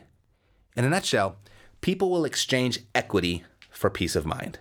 In 0.77 0.85
a 0.85 0.89
nutshell, 0.89 1.35
people 1.81 2.09
will 2.09 2.23
exchange 2.23 2.79
equity 2.95 3.43
for 3.77 3.89
peace 3.89 4.15
of 4.15 4.25
mind. 4.25 4.59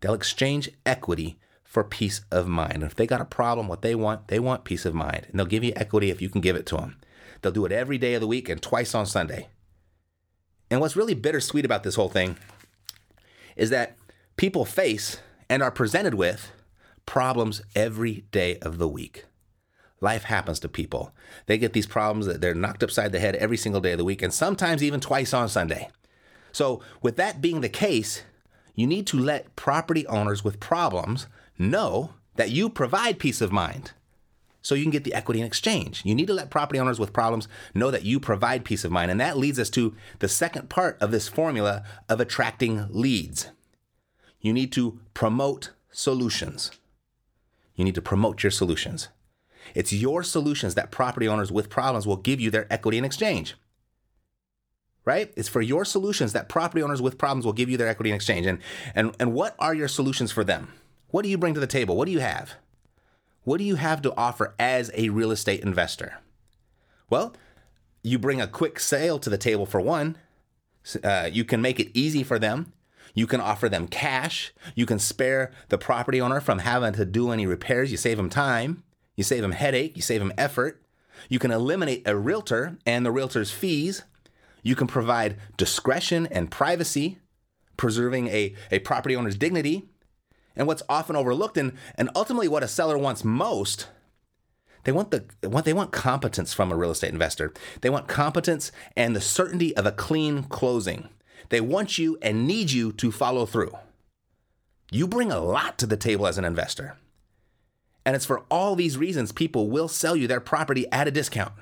They'll 0.00 0.14
exchange 0.14 0.70
equity 0.86 1.38
for 1.64 1.84
peace 1.84 2.22
of 2.30 2.48
mind. 2.48 2.82
If 2.82 2.94
they 2.94 3.06
got 3.06 3.20
a 3.20 3.24
problem, 3.26 3.68
what 3.68 3.82
they 3.82 3.94
want, 3.94 4.28
they 4.28 4.38
want 4.38 4.64
peace 4.64 4.84
of 4.84 4.94
mind. 4.94 5.26
And 5.28 5.38
they'll 5.38 5.46
give 5.46 5.64
you 5.64 5.72
equity 5.76 6.10
if 6.10 6.20
you 6.20 6.28
can 6.28 6.40
give 6.40 6.56
it 6.56 6.66
to 6.66 6.76
them. 6.76 6.96
They'll 7.40 7.52
do 7.52 7.64
it 7.64 7.72
every 7.72 7.98
day 7.98 8.14
of 8.14 8.20
the 8.20 8.26
week 8.26 8.48
and 8.48 8.60
twice 8.60 8.94
on 8.94 9.06
Sunday. 9.06 9.48
And 10.70 10.80
what's 10.80 10.96
really 10.96 11.14
bittersweet 11.14 11.64
about 11.64 11.82
this 11.82 11.94
whole 11.96 12.08
thing 12.08 12.36
is 13.56 13.70
that 13.70 13.96
people 14.36 14.64
face 14.64 15.18
and 15.48 15.62
are 15.62 15.70
presented 15.70 16.14
with 16.14 16.52
problems 17.06 17.62
every 17.74 18.24
day 18.30 18.58
of 18.58 18.78
the 18.78 18.88
week. 18.88 19.26
Life 20.00 20.24
happens 20.24 20.60
to 20.60 20.68
people. 20.68 21.12
They 21.46 21.58
get 21.58 21.72
these 21.72 21.86
problems 21.86 22.26
that 22.26 22.40
they're 22.40 22.54
knocked 22.54 22.82
upside 22.82 23.12
the 23.12 23.20
head 23.20 23.36
every 23.36 23.56
single 23.56 23.80
day 23.80 23.92
of 23.92 23.98
the 23.98 24.04
week, 24.04 24.22
and 24.22 24.32
sometimes 24.32 24.82
even 24.82 25.00
twice 25.00 25.34
on 25.34 25.48
Sunday. 25.48 25.88
So, 26.52 26.82
with 27.02 27.16
that 27.16 27.40
being 27.40 27.60
the 27.60 27.68
case, 27.68 28.22
you 28.74 28.86
need 28.86 29.06
to 29.08 29.18
let 29.18 29.56
property 29.56 30.06
owners 30.06 30.42
with 30.42 30.60
problems 30.60 31.26
know 31.58 32.14
that 32.36 32.50
you 32.50 32.68
provide 32.68 33.18
peace 33.18 33.40
of 33.40 33.52
mind 33.52 33.92
so 34.62 34.74
you 34.74 34.82
can 34.82 34.90
get 34.90 35.04
the 35.04 35.14
equity 35.14 35.40
in 35.40 35.46
exchange. 35.46 36.02
You 36.04 36.14
need 36.14 36.26
to 36.26 36.34
let 36.34 36.50
property 36.50 36.78
owners 36.78 36.98
with 36.98 37.12
problems 37.12 37.48
know 37.74 37.90
that 37.90 38.04
you 38.04 38.20
provide 38.20 38.64
peace 38.64 38.84
of 38.84 38.92
mind. 38.92 39.10
And 39.10 39.20
that 39.20 39.38
leads 39.38 39.58
us 39.58 39.70
to 39.70 39.94
the 40.18 40.28
second 40.28 40.68
part 40.68 40.98
of 41.00 41.10
this 41.10 41.28
formula 41.28 41.82
of 42.08 42.20
attracting 42.20 42.86
leads. 42.90 43.50
You 44.40 44.52
need 44.52 44.72
to 44.72 45.00
promote 45.14 45.70
solutions. 45.90 46.70
You 47.74 47.84
need 47.84 47.94
to 47.94 48.02
promote 48.02 48.42
your 48.42 48.50
solutions. 48.50 49.08
It's 49.74 49.92
your 49.92 50.22
solutions 50.22 50.74
that 50.74 50.90
property 50.90 51.28
owners 51.28 51.52
with 51.52 51.70
problems 51.70 52.06
will 52.06 52.16
give 52.16 52.40
you 52.40 52.50
their 52.50 52.70
equity 52.72 52.98
in 52.98 53.04
exchange. 53.04 53.54
Right? 55.04 55.32
It's 55.36 55.48
for 55.48 55.62
your 55.62 55.84
solutions 55.84 56.34
that 56.34 56.48
property 56.48 56.82
owners 56.82 57.00
with 57.00 57.18
problems 57.18 57.46
will 57.46 57.54
give 57.54 57.70
you 57.70 57.76
their 57.76 57.88
equity 57.88 58.10
in 58.10 58.16
exchange. 58.16 58.46
And, 58.46 58.58
and, 58.94 59.16
and 59.18 59.32
what 59.32 59.56
are 59.58 59.74
your 59.74 59.88
solutions 59.88 60.30
for 60.30 60.44
them? 60.44 60.72
What 61.08 61.22
do 61.22 61.28
you 61.28 61.38
bring 61.38 61.54
to 61.54 61.60
the 61.60 61.66
table? 61.66 61.96
What 61.96 62.04
do 62.04 62.12
you 62.12 62.20
have? 62.20 62.54
What 63.42 63.58
do 63.58 63.64
you 63.64 63.76
have 63.76 64.02
to 64.02 64.14
offer 64.16 64.54
as 64.58 64.90
a 64.94 65.08
real 65.08 65.30
estate 65.30 65.62
investor? 65.62 66.18
Well, 67.08 67.34
you 68.02 68.18
bring 68.18 68.40
a 68.40 68.46
quick 68.46 68.78
sale 68.78 69.18
to 69.18 69.30
the 69.30 69.38
table 69.38 69.66
for 69.66 69.80
one. 69.80 70.16
Uh, 71.02 71.28
you 71.30 71.44
can 71.44 71.60
make 71.60 71.80
it 71.80 71.90
easy 71.94 72.22
for 72.22 72.38
them. 72.38 72.72
You 73.14 73.26
can 73.26 73.40
offer 73.40 73.68
them 73.68 73.88
cash. 73.88 74.52
You 74.74 74.86
can 74.86 74.98
spare 74.98 75.50
the 75.68 75.78
property 75.78 76.20
owner 76.20 76.40
from 76.40 76.60
having 76.60 76.92
to 76.92 77.04
do 77.04 77.30
any 77.30 77.46
repairs. 77.46 77.90
You 77.90 77.96
save 77.96 78.18
them 78.18 78.30
time. 78.30 78.84
You 79.16 79.24
save 79.24 79.42
them 79.42 79.52
headache. 79.52 79.96
You 79.96 80.02
save 80.02 80.20
them 80.20 80.32
effort. 80.38 80.82
You 81.28 81.38
can 81.38 81.50
eliminate 81.50 82.06
a 82.06 82.16
realtor 82.16 82.78
and 82.86 83.04
the 83.04 83.10
realtor's 83.10 83.50
fees. 83.50 84.04
You 84.62 84.74
can 84.74 84.86
provide 84.86 85.36
discretion 85.56 86.26
and 86.26 86.50
privacy, 86.50 87.18
preserving 87.76 88.28
a, 88.28 88.54
a 88.70 88.80
property 88.80 89.16
owner's 89.16 89.36
dignity. 89.36 89.88
And 90.56 90.66
what's 90.66 90.82
often 90.88 91.16
overlooked 91.16 91.56
and, 91.56 91.72
and 91.94 92.10
ultimately 92.14 92.48
what 92.48 92.62
a 92.62 92.68
seller 92.68 92.98
wants 92.98 93.24
most 93.24 93.88
they 94.84 94.92
want 94.92 95.10
the 95.10 95.24
what 95.48 95.64
they 95.64 95.72
want 95.72 95.92
competence 95.92 96.54
from 96.54 96.72
a 96.72 96.76
real 96.76 96.90
estate 96.90 97.12
investor. 97.12 97.52
They 97.80 97.90
want 97.90 98.08
competence 98.08 98.72
and 98.96 99.14
the 99.14 99.20
certainty 99.20 99.76
of 99.76 99.86
a 99.86 99.92
clean 99.92 100.44
closing. 100.44 101.08
They 101.50 101.60
want 101.60 101.98
you 101.98 102.18
and 102.22 102.46
need 102.46 102.70
you 102.70 102.92
to 102.92 103.12
follow 103.12 103.44
through. 103.44 103.72
You 104.90 105.06
bring 105.06 105.30
a 105.30 105.40
lot 105.40 105.78
to 105.78 105.86
the 105.86 105.96
table 105.96 106.26
as 106.26 106.38
an 106.38 106.44
investor. 106.44 106.96
And 108.04 108.16
it's 108.16 108.24
for 108.24 108.44
all 108.50 108.74
these 108.74 108.96
reasons 108.96 109.32
people 109.32 109.68
will 109.68 109.88
sell 109.88 110.16
you 110.16 110.26
their 110.26 110.40
property 110.40 110.90
at 110.90 111.08
a 111.08 111.10
discount. 111.10 111.52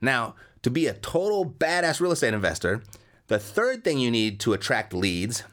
Now 0.00 0.34
to 0.62 0.70
be 0.70 0.86
a 0.86 0.94
total 0.94 1.44
badass 1.48 2.00
real 2.00 2.12
estate 2.12 2.34
investor 2.34 2.82
the 3.28 3.38
third 3.38 3.84
thing 3.84 3.98
you 3.98 4.10
need 4.10 4.40
to 4.40 4.52
attract 4.52 4.92
leads 4.92 5.44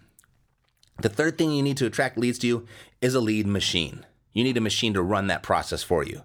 the 1.00 1.10
third 1.10 1.38
thing 1.38 1.52
you 1.52 1.62
need 1.62 1.78
to 1.78 1.86
attract 1.86 2.18
leads 2.18 2.40
to 2.40 2.48
you 2.48 2.66
is 3.02 3.14
a 3.14 3.22
lead 3.22 3.46
machine. 3.46 4.06
You 4.34 4.44
need 4.44 4.58
a 4.58 4.62
machine 4.62 4.94
to 4.96 5.02
run 5.02 5.28
that 5.28 5.44
process 5.44 5.84
for 5.84 6.04
you. 6.04 6.24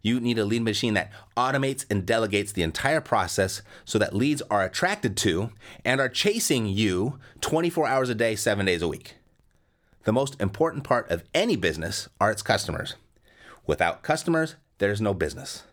You 0.00 0.20
need 0.20 0.38
a 0.38 0.44
lead 0.44 0.62
machine 0.62 0.94
that 0.94 1.12
automates 1.36 1.84
and 1.90 2.06
delegates 2.06 2.52
the 2.52 2.62
entire 2.62 3.00
process 3.00 3.62
so 3.84 3.98
that 3.98 4.14
leads 4.14 4.40
are 4.42 4.62
attracted 4.62 5.16
to 5.18 5.50
and 5.84 6.00
are 6.00 6.08
chasing 6.08 6.66
you 6.66 7.18
24 7.40 7.86
hours 7.86 8.08
a 8.08 8.14
day, 8.14 8.34
seven 8.34 8.64
days 8.64 8.80
a 8.80 8.88
week. 8.88 9.16
The 10.04 10.12
most 10.12 10.40
important 10.40 10.84
part 10.84 11.10
of 11.10 11.24
any 11.34 11.56
business 11.56 12.08
are 12.20 12.30
its 12.30 12.42
customers. 12.42 12.94
Without 13.66 14.02
customers, 14.02 14.54
there's 14.78 15.00
no 15.00 15.12
business. 15.12 15.64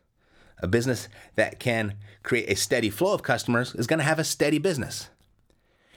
A 0.60 0.68
business 0.68 1.10
that 1.36 1.60
can 1.60 1.96
create 2.24 2.50
a 2.50 2.56
steady 2.56 2.90
flow 2.90 3.14
of 3.14 3.24
customers 3.24 3.76
is 3.76 3.88
going 3.88 4.00
to 4.00 4.06
have 4.06 4.20
a 4.20 4.24
steady 4.24 4.58
business. 4.58 5.10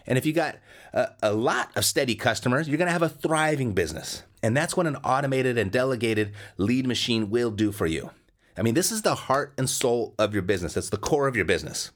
And 0.06 0.18
if 0.18 0.26
you 0.26 0.32
got 0.32 0.56
a, 0.92 1.10
a 1.22 1.32
lot 1.32 1.70
of 1.76 1.84
steady 1.84 2.14
customers, 2.14 2.68
you're 2.68 2.78
going 2.78 2.86
to 2.86 2.92
have 2.92 3.02
a 3.02 3.08
thriving 3.08 3.72
business. 3.72 4.22
And 4.42 4.56
that's 4.56 4.76
what 4.76 4.86
an 4.86 4.96
automated 4.96 5.58
and 5.58 5.70
delegated 5.70 6.32
lead 6.56 6.86
machine 6.86 7.30
will 7.30 7.50
do 7.50 7.72
for 7.72 7.86
you. 7.86 8.10
I 8.56 8.62
mean, 8.62 8.74
this 8.74 8.90
is 8.90 9.02
the 9.02 9.14
heart 9.14 9.54
and 9.56 9.70
soul 9.70 10.14
of 10.18 10.32
your 10.32 10.42
business. 10.42 10.76
It's 10.76 10.90
the 10.90 10.96
core 10.96 11.28
of 11.28 11.36
your 11.36 11.44
business. 11.44 11.92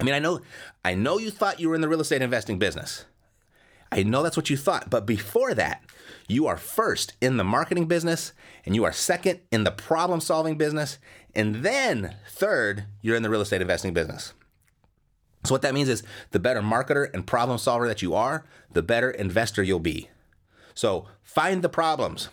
I 0.00 0.04
mean, 0.04 0.14
I 0.14 0.18
know 0.18 0.40
I 0.84 0.94
know 0.94 1.18
you 1.18 1.30
thought 1.30 1.60
you 1.60 1.68
were 1.68 1.74
in 1.74 1.80
the 1.80 1.88
real 1.88 2.00
estate 2.00 2.22
investing 2.22 2.58
business. 2.58 3.04
I 3.90 4.02
know 4.02 4.22
that's 4.22 4.36
what 4.36 4.50
you 4.50 4.56
thought, 4.56 4.90
but 4.90 5.06
before 5.06 5.54
that, 5.54 5.82
you 6.26 6.46
are 6.46 6.56
first 6.56 7.14
in 7.20 7.36
the 7.36 7.44
marketing 7.44 7.86
business 7.86 8.32
and 8.66 8.74
you 8.74 8.84
are 8.84 8.92
second 8.92 9.40
in 9.50 9.64
the 9.64 9.70
problem 9.70 10.20
solving 10.20 10.58
business, 10.58 10.98
and 11.34 11.56
then 11.56 12.16
third, 12.28 12.84
you're 13.00 13.16
in 13.16 13.22
the 13.22 13.30
real 13.30 13.40
estate 13.40 13.62
investing 13.62 13.94
business. 13.94 14.34
So, 15.44 15.54
what 15.54 15.62
that 15.62 15.74
means 15.74 15.88
is 15.88 16.02
the 16.32 16.40
better 16.40 16.60
marketer 16.60 17.12
and 17.14 17.26
problem 17.26 17.58
solver 17.58 17.86
that 17.86 18.02
you 18.02 18.14
are, 18.14 18.44
the 18.72 18.82
better 18.82 19.10
investor 19.10 19.62
you'll 19.62 19.78
be. 19.78 20.10
So, 20.74 21.06
find 21.22 21.62
the 21.62 21.68
problems, 21.68 22.28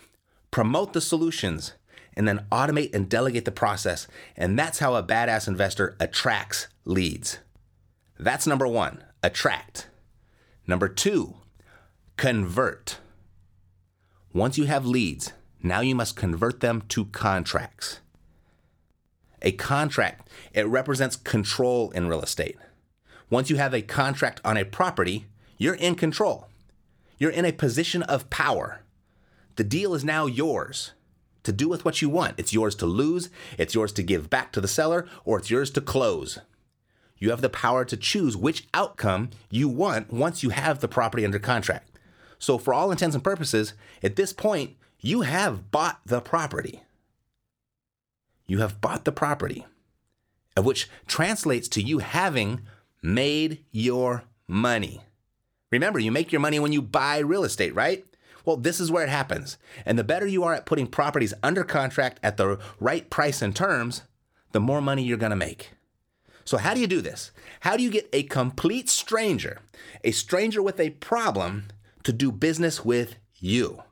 promote 0.50 0.92
the 0.92 1.00
solutions, 1.00 1.72
and 2.16 2.26
then 2.26 2.46
automate 2.50 2.94
and 2.94 3.08
delegate 3.08 3.44
the 3.44 3.52
process. 3.52 4.08
And 4.36 4.58
that's 4.58 4.80
how 4.80 4.94
a 4.94 5.02
badass 5.02 5.46
investor 5.46 5.96
attracts 6.00 6.68
leads. 6.84 7.38
That's 8.18 8.46
number 8.46 8.66
one 8.66 9.04
attract. 9.22 9.88
Number 10.66 10.88
two, 10.88 11.34
convert. 12.16 12.98
Once 14.32 14.56
you 14.56 14.64
have 14.64 14.86
leads, 14.86 15.32
now 15.62 15.80
you 15.80 15.94
must 15.94 16.16
convert 16.16 16.60
them 16.60 16.82
to 16.88 17.04
contracts. 17.06 18.00
A 19.42 19.52
contract, 19.52 20.28
it 20.54 20.66
represents 20.66 21.16
control 21.16 21.90
in 21.90 22.08
real 22.08 22.22
estate. 22.22 22.56
Once 23.28 23.50
you 23.50 23.56
have 23.56 23.74
a 23.74 23.82
contract 23.82 24.40
on 24.44 24.56
a 24.56 24.64
property, 24.64 25.26
you're 25.58 25.74
in 25.74 25.94
control. 25.94 26.48
You're 27.18 27.30
in 27.30 27.44
a 27.44 27.52
position 27.52 28.02
of 28.04 28.30
power. 28.30 28.80
The 29.56 29.64
deal 29.64 29.94
is 29.94 30.04
now 30.04 30.24
yours 30.24 30.92
to 31.42 31.52
do 31.52 31.68
with 31.68 31.84
what 31.84 32.00
you 32.00 32.08
want. 32.08 32.34
It's 32.38 32.52
yours 32.52 32.74
to 32.76 32.86
lose, 32.86 33.28
it's 33.58 33.74
yours 33.74 33.92
to 33.92 34.02
give 34.02 34.30
back 34.30 34.52
to 34.52 34.60
the 34.60 34.68
seller, 34.68 35.06
or 35.26 35.38
it's 35.38 35.50
yours 35.50 35.70
to 35.72 35.80
close. 35.82 36.38
You 37.18 37.28
have 37.30 37.42
the 37.42 37.50
power 37.50 37.84
to 37.84 37.96
choose 37.96 38.36
which 38.36 38.66
outcome 38.72 39.30
you 39.50 39.68
want 39.68 40.12
once 40.12 40.42
you 40.42 40.48
have 40.50 40.80
the 40.80 40.88
property 40.88 41.24
under 41.24 41.38
contract. 41.38 41.90
So, 42.38 42.58
for 42.58 42.74
all 42.74 42.90
intents 42.90 43.14
and 43.14 43.24
purposes, 43.24 43.74
at 44.02 44.16
this 44.16 44.32
point, 44.32 44.76
you 45.00 45.22
have 45.22 45.70
bought 45.70 46.00
the 46.04 46.20
property. 46.20 46.82
You 48.46 48.58
have 48.58 48.80
bought 48.80 49.04
the 49.04 49.12
property, 49.12 49.66
of 50.56 50.64
which 50.64 50.88
translates 51.06 51.68
to 51.68 51.82
you 51.82 51.98
having 51.98 52.62
made 53.02 53.64
your 53.72 54.24
money. 54.46 55.00
Remember, 55.70 55.98
you 55.98 56.12
make 56.12 56.32
your 56.32 56.40
money 56.40 56.58
when 56.58 56.72
you 56.72 56.80
buy 56.80 57.18
real 57.18 57.44
estate, 57.44 57.74
right? 57.74 58.04
Well, 58.44 58.56
this 58.56 58.78
is 58.78 58.90
where 58.90 59.02
it 59.02 59.10
happens. 59.10 59.58
And 59.84 59.98
the 59.98 60.04
better 60.04 60.26
you 60.26 60.44
are 60.44 60.54
at 60.54 60.66
putting 60.66 60.86
properties 60.86 61.34
under 61.42 61.64
contract 61.64 62.20
at 62.22 62.36
the 62.36 62.58
right 62.78 63.10
price 63.10 63.42
and 63.42 63.54
terms, 63.54 64.02
the 64.52 64.60
more 64.60 64.80
money 64.80 65.02
you're 65.02 65.16
going 65.16 65.30
to 65.30 65.36
make. 65.36 65.72
So, 66.44 66.56
how 66.56 66.72
do 66.72 66.80
you 66.80 66.86
do 66.86 67.00
this? 67.00 67.32
How 67.60 67.76
do 67.76 67.82
you 67.82 67.90
get 67.90 68.08
a 68.12 68.22
complete 68.22 68.88
stranger, 68.88 69.58
a 70.04 70.12
stranger 70.12 70.62
with 70.62 70.78
a 70.78 70.90
problem, 70.90 71.64
to 72.06 72.12
do 72.12 72.32
business 72.32 72.84
with 72.84 73.16
you? 73.36 73.82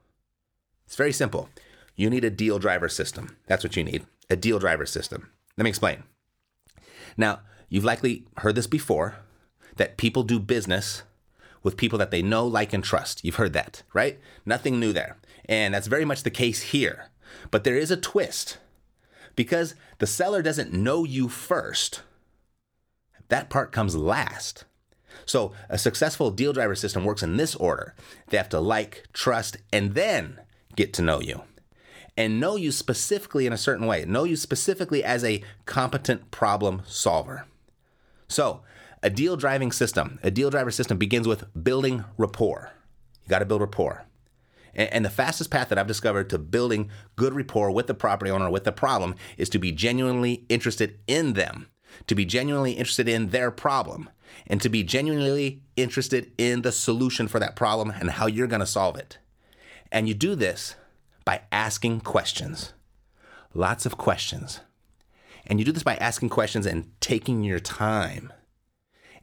It's 0.87 0.97
very 0.97 1.13
simple. 1.13 1.49
You 1.95 2.11
need 2.11 2.25
a 2.25 2.31
deal 2.31 2.59
driver 2.59 2.89
system. 2.89 3.37
That's 3.47 3.63
what 3.63 3.77
you 3.77 3.85
need 3.85 4.07
a 4.31 4.37
deal 4.37 4.59
driver 4.59 4.87
system. 4.87 5.31
Let 5.59 5.65
me 5.65 5.71
explain. 5.71 6.05
Now, 7.17 7.41
You've 7.75 7.83
likely 7.83 8.25
heard 8.37 8.55
this 8.55 8.69
before 8.69 9.17
that 9.79 9.97
people 9.97 10.23
do 10.23 10.39
business 10.39 11.03
with 11.65 11.77
people 11.77 11.99
that 11.99 12.13
they 12.13 12.23
know, 12.23 12.47
like, 12.47 12.73
and 12.73 12.85
trust. 12.85 13.25
You've 13.25 13.35
heard 13.35 13.53
that, 13.55 13.83
right? 13.93 14.21
Nothing 14.47 14.79
new 14.79 14.93
there. 14.93 15.17
And 15.47 15.75
that's 15.75 15.89
very 15.89 16.05
much 16.05 16.23
the 16.23 16.31
case 16.31 16.63
here. 16.63 17.09
But 17.51 17.65
there 17.65 17.77
is 17.77 17.91
a 17.91 17.97
twist 17.97 18.59
because 19.35 19.75
the 19.99 20.07
seller 20.07 20.41
doesn't 20.41 20.73
know 20.73 21.03
you 21.03 21.29
first, 21.29 22.03
that 23.29 23.51
part 23.51 23.73
comes 23.73 23.97
last. 23.97 24.65
So 25.27 25.53
a 25.69 25.79
successful 25.79 26.31
deal 26.31 26.53
driver 26.53 26.75
system 26.75 27.05
works 27.05 27.23
in 27.23 27.37
this 27.37 27.55
order 27.55 27.95
they 28.29 28.37
have 28.37 28.49
to 28.51 28.61
like, 28.61 29.05
trust, 29.13 29.57
and 29.73 29.95
then 29.95 30.41
get 30.77 30.93
to 30.95 31.03
know 31.03 31.21
you. 31.21 31.43
And 32.17 32.39
know 32.41 32.57
you 32.57 32.71
specifically 32.71 33.47
in 33.47 33.53
a 33.53 33.59
certain 33.59 33.87
way, 33.87 34.05
know 34.05 34.25
you 34.25 34.37
specifically 34.37 35.03
as 35.03 35.25
a 35.25 35.43
competent 35.67 36.31
problem 36.31 36.83
solver. 36.87 37.47
So, 38.29 38.63
a 39.03 39.11
deal 39.11 39.37
driving 39.37 39.73
system, 39.73 40.19
a 40.23 40.31
deal 40.31 40.51
driver 40.51 40.71
system 40.71 40.97
begins 40.97 41.29
with 41.29 41.45
building 41.63 42.05
rapport. 42.17 42.73
You 43.25 43.29
got 43.29 43.41
to 43.41 43.45
build 43.45 43.61
rapport. 43.61 44.07
And, 44.75 44.93
and 44.93 45.05
the 45.05 45.11
fastest 45.11 45.51
path 45.51 45.69
that 45.69 45.79
I've 45.79 45.87
discovered 45.87 46.31
to 46.31 46.39
building 46.39 46.91
good 47.17 47.35
rapport 47.35 47.71
with 47.71 47.87
the 47.87 47.95
property 47.95 48.31
owner 48.31 48.51
with 48.51 48.65
the 48.65 48.73
problem 48.73 49.15
is 49.37 49.49
to 49.51 49.59
be 49.59 49.73
genuinely 49.73 50.47
interested 50.49 50.99
in 51.07 51.35
them, 51.35 51.69
to 52.07 52.15
be 52.15 52.25
genuinely 52.25 52.73
interested 52.73 53.09
in 53.09 53.29
their 53.29 53.51
problem, 53.51 54.09
and 54.47 54.61
to 54.61 54.69
be 54.69 54.83
genuinely 54.83 55.63
interested 55.77 56.33
in 56.39 56.63
the 56.63 56.73
solution 56.73 57.29
for 57.29 57.39
that 57.39 57.57
problem 57.57 57.91
and 57.91 58.11
how 58.11 58.27
you're 58.27 58.47
going 58.47 58.61
to 58.61 58.67
solve 58.67 58.97
it. 58.97 59.19
And 59.91 60.09
you 60.09 60.15
do 60.15 60.35
this 60.35 60.77
by 61.25 61.43
asking 61.53 62.01
questions. 62.01 62.73
Lots 63.55 63.87
of 63.87 63.97
questions. 63.97 64.61
And 65.47 65.59
you 65.59 65.65
do 65.65 65.73
this 65.73 65.83
by 65.83 65.97
asking 65.97 66.31
questions 66.31 66.67
and 66.67 66.91
taking 67.01 67.43
your 67.43 67.61
time 67.61 68.33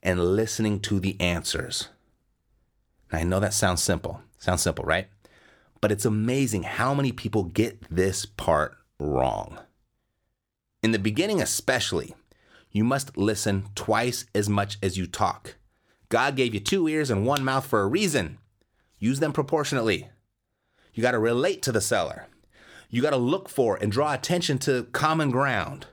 and 0.03 0.36
listening 0.36 0.80
to 0.82 1.00
the 1.00 1.20
answers. 1.20 1.89
Now, 3.12 3.20
I 3.20 3.24
know 3.24 3.39
that 3.39 3.53
sounds 3.53 3.84
simple. 3.84 4.22
Sounds 4.38 4.62
simple, 4.62 4.86
right? 4.86 5.08
But 5.82 5.91
it's 5.91 6.06
amazing 6.06 6.63
how 6.63 6.94
many 6.94 7.12
people 7.12 7.44
get 7.44 7.84
this 7.89 8.25
part 8.25 8.77
wrong. 9.00 9.60
In 10.84 10.91
the 10.91 11.00
beginning, 11.00 11.41
especially, 11.41 12.15
you 12.72 12.84
must 12.84 13.18
listen 13.18 13.68
twice 13.75 14.25
as 14.34 14.48
much 14.48 14.78
as 14.82 14.98
you 14.98 15.06
talk. 15.08 15.56
God 16.10 16.36
gave 16.36 16.54
you 16.54 16.60
two 16.60 16.88
ears 16.88 17.10
and 17.10 17.25
one 17.25 17.44
mouth 17.44 17.66
for 17.66 17.82
a 17.82 17.88
reason. 17.88 18.38
Use 19.00 19.20
them 19.20 19.34
proportionately. 19.34 20.10
You 20.94 21.01
got 21.01 21.12
to 21.12 21.20
relate 21.20 21.62
to 21.63 21.72
the 21.72 21.82
seller. 21.82 22.28
You 22.90 23.01
got 23.01 23.12
to 23.12 23.18
look 23.18 23.48
for 23.48 23.78
and 23.78 23.92
draw 23.92 24.13
attention 24.13 24.58
to 24.60 24.84
common 24.92 25.32
ground. 25.32 25.88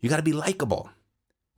You 0.00 0.08
got 0.08 0.16
to 0.16 0.22
be 0.22 0.32
likable. 0.32 0.90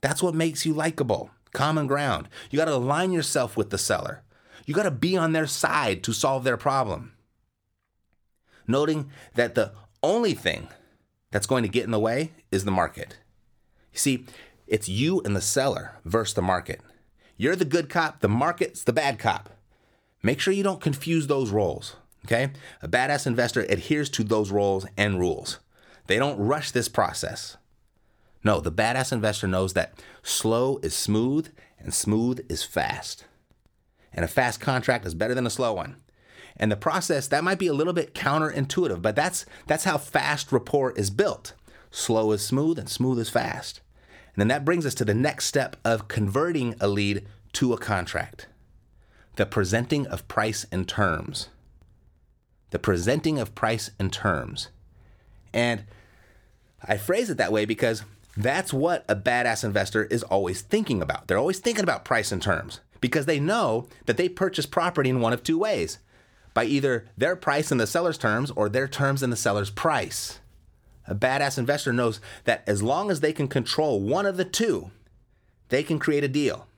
That's 0.02 0.23
what 0.23 0.35
makes 0.35 0.64
you 0.64 0.73
likable. 0.73 1.30
Common 1.52 1.87
ground. 1.87 2.28
You 2.50 2.59
got 2.59 2.66
to 2.66 2.75
align 2.75 3.12
yourself 3.12 3.57
with 3.57 3.71
the 3.71 3.78
seller. 3.78 4.23
You 4.66 4.75
got 4.75 4.85
to 4.85 4.90
be 4.90 5.16
on 5.16 5.33
their 5.33 5.47
side 5.47 6.02
to 6.04 6.12
solve 6.12 6.45
their 6.45 6.57
problem. 6.57 7.12
Noting 8.66 9.11
that 9.35 9.54
the 9.54 9.73
only 10.02 10.35
thing 10.35 10.69
that's 11.30 11.47
going 11.47 11.62
to 11.62 11.69
get 11.69 11.85
in 11.85 11.90
the 11.90 11.99
way 11.99 12.33
is 12.50 12.64
the 12.64 12.71
market. 12.71 13.16
See, 14.00 14.25
it's 14.66 14.88
you 14.88 15.21
and 15.26 15.37
the 15.37 15.42
seller 15.42 15.99
versus 16.07 16.33
the 16.33 16.40
market. 16.40 16.80
You're 17.37 17.54
the 17.54 17.66
good 17.66 17.90
cop, 17.90 18.21
the 18.21 18.30
market's 18.30 18.83
the 18.83 18.95
bad 18.95 19.19
cop. 19.19 19.50
Make 20.23 20.40
sure 20.40 20.54
you 20.54 20.62
don't 20.62 20.80
confuse 20.80 21.26
those 21.26 21.50
roles, 21.50 21.97
okay? 22.25 22.50
A 22.80 22.88
badass 22.88 23.26
investor 23.26 23.61
adheres 23.69 24.09
to 24.11 24.25
those 24.25 24.50
roles 24.50 24.87
and 24.97 25.19
rules. 25.19 25.59
They 26.07 26.19
don't 26.19 26.38
rush 26.38 26.71
this 26.71 26.88
process. 26.88 27.59
No, 28.42 28.61
the 28.61 28.73
badass 28.73 29.12
investor 29.12 29.47
knows 29.47 29.75
that 29.75 30.02
slow 30.23 30.78
is 30.83 30.97
smooth 30.97 31.49
and 31.78 31.92
smooth 31.92 32.47
is 32.49 32.64
fast. 32.64 33.26
And 34.14 34.25
a 34.25 34.28
fast 34.28 34.61
contract 34.61 35.04
is 35.04 35.14
better 35.14 35.35
than 35.35 35.47
a 35.47 35.50
slow 35.50 35.75
one. 35.75 35.97
And 36.57 36.73
the 36.73 36.76
process 36.76 37.28
that 37.28 37.45
might 37.45 37.59
be 37.59 37.66
a 37.66 37.75
little 37.75 37.92
bit 37.92 38.14
counterintuitive, 38.14 39.02
but 39.02 39.14
that's 39.14 39.45
that's 39.66 39.85
how 39.85 39.99
fast 39.99 40.52
rapport 40.52 40.92
is 40.92 41.11
built. 41.11 41.52
Slow 41.90 42.33
is 42.33 42.40
smooth 42.40 42.78
and 42.78 42.88
smooth 42.88 43.19
is 43.19 43.28
fast. 43.28 43.83
And 44.34 44.40
then 44.40 44.49
that 44.49 44.64
brings 44.64 44.87
us 44.87 44.94
to 44.94 45.04
the 45.04 45.14
next 45.14 45.46
step 45.46 45.76
of 45.84 46.08
converting 46.08 46.75
a 46.80 46.88
lead 46.88 47.26
to 47.54 47.72
a 47.72 47.78
contract. 47.78 48.46
The 49.37 49.46
presenting 49.46 50.06
of 50.06 50.26
price 50.28 50.66
and 50.70 50.88
terms. 50.88 51.49
The 52.70 52.78
presenting 52.78 53.38
of 53.38 53.54
price 53.54 53.90
and 53.99 54.12
terms. 54.12 54.68
And 55.52 55.84
I 56.82 56.96
phrase 56.96 57.30
it 57.30 57.37
that 57.38 57.52
way 57.52 57.64
because 57.64 58.04
that's 58.37 58.72
what 58.72 59.04
a 59.08 59.16
badass 59.16 59.64
investor 59.64 60.04
is 60.04 60.22
always 60.22 60.62
thinking 60.62 61.02
about. 61.02 61.26
They're 61.26 61.38
always 61.38 61.58
thinking 61.58 61.84
about 61.84 62.04
price 62.04 62.32
and 62.32 62.40
terms 62.40 62.80
because 63.00 63.26
they 63.26 63.40
know 63.40 63.88
that 64.06 64.16
they 64.16 64.28
purchase 64.28 64.66
property 64.66 65.10
in 65.10 65.20
one 65.20 65.32
of 65.32 65.42
two 65.42 65.58
ways 65.58 65.99
by 66.54 66.64
either 66.64 67.06
their 67.16 67.37
price 67.37 67.70
in 67.70 67.78
the 67.78 67.87
seller's 67.87 68.18
terms 68.18 68.50
or 68.52 68.68
their 68.68 68.88
terms 68.88 69.22
in 69.22 69.30
the 69.30 69.37
seller's 69.37 69.70
price. 69.70 70.39
A 71.10 71.14
badass 71.14 71.58
investor 71.58 71.92
knows 71.92 72.20
that 72.44 72.62
as 72.68 72.84
long 72.84 73.10
as 73.10 73.18
they 73.18 73.32
can 73.32 73.48
control 73.48 74.00
one 74.00 74.26
of 74.26 74.36
the 74.36 74.44
two, 74.44 74.92
they 75.68 75.82
can 75.82 75.98
create 75.98 76.22
a 76.22 76.28
deal. 76.28 76.68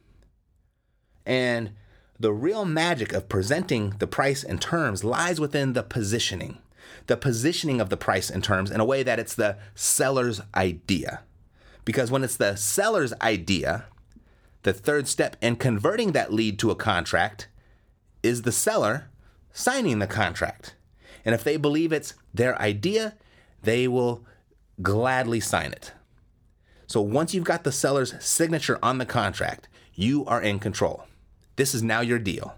And 1.27 1.73
the 2.19 2.33
real 2.33 2.65
magic 2.65 3.13
of 3.13 3.29
presenting 3.29 3.91
the 3.99 4.07
price 4.07 4.43
and 4.43 4.61
terms 4.61 5.05
lies 5.05 5.39
within 5.39 5.75
the 5.75 5.83
positioning. 5.83 6.59
The 7.09 7.17
positioning 7.19 7.79
of 7.79 7.91
the 7.91 7.97
price 7.99 8.31
and 8.31 8.43
terms 8.43 8.71
in 8.71 8.81
a 8.81 8.87
way 8.87 9.03
that 9.03 9.19
it's 9.19 9.35
the 9.35 9.59
seller's 9.75 10.41
idea. 10.55 11.21
Because 11.85 12.11
when 12.11 12.25
it's 12.25 12.37
the 12.37 12.57
seller's 12.57 13.13
idea, 13.21 13.85
the 14.63 14.73
third 14.73 15.09
step 15.09 15.37
in 15.43 15.57
converting 15.57 16.13
that 16.13 16.33
lead 16.33 16.59
to 16.61 16.71
a 16.71 16.77
contract 16.77 17.49
is 18.23 18.43
the 18.43 18.53
seller 18.53 19.11
signing 19.53 19.99
the 19.99 20.07
contract. 20.07 20.75
And 21.23 21.35
if 21.35 21.45
they 21.45 21.59
believe 21.59 21.93
it's 21.93 22.15
their 22.33 22.61
idea, 22.61 23.15
they 23.63 23.89
will 23.89 24.25
gladly 24.81 25.41
sign 25.41 25.73
it. 25.73 25.93
So 26.87 27.01
once 27.01 27.33
you've 27.33 27.45
got 27.45 27.65
the 27.65 27.73
seller's 27.73 28.15
signature 28.23 28.79
on 28.83 28.99
the 28.99 29.07
contract, 29.07 29.69
you 29.95 30.25
are 30.27 30.43
in 30.43 30.59
control. 30.59 31.05
This 31.57 31.75
is 31.75 31.83
now 31.83 32.01
your 32.01 32.19
deal. 32.19 32.55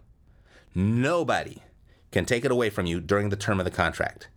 Nobody 0.74 1.62
can 2.10 2.24
take 2.24 2.44
it 2.44 2.50
away 2.50 2.70
from 2.70 2.86
you 2.86 3.00
during 3.00 3.28
the 3.28 3.36
term 3.36 3.60
of 3.60 3.64
the 3.64 3.70
contract. 3.70 4.28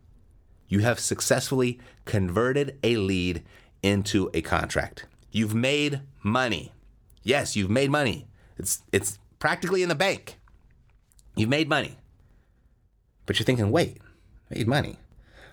You 0.67 0.79
have 0.79 0.99
successfully 0.99 1.79
converted 2.05 2.77
a 2.83 2.97
lead 2.97 3.43
into 3.81 4.29
a 4.33 4.41
contract. 4.41 5.05
You've 5.31 5.55
made 5.55 6.01
money. 6.23 6.73
Yes, 7.23 7.55
you've 7.55 7.69
made 7.69 7.89
money. 7.89 8.27
It's 8.57 8.81
it's 8.91 9.19
practically 9.39 9.83
in 9.83 9.89
the 9.89 9.95
bank. 9.95 10.37
You've 11.35 11.49
made 11.49 11.69
money. 11.69 11.97
But 13.25 13.39
you're 13.39 13.45
thinking, 13.45 13.71
wait, 13.71 13.97
made 14.49 14.67
money. 14.67 14.97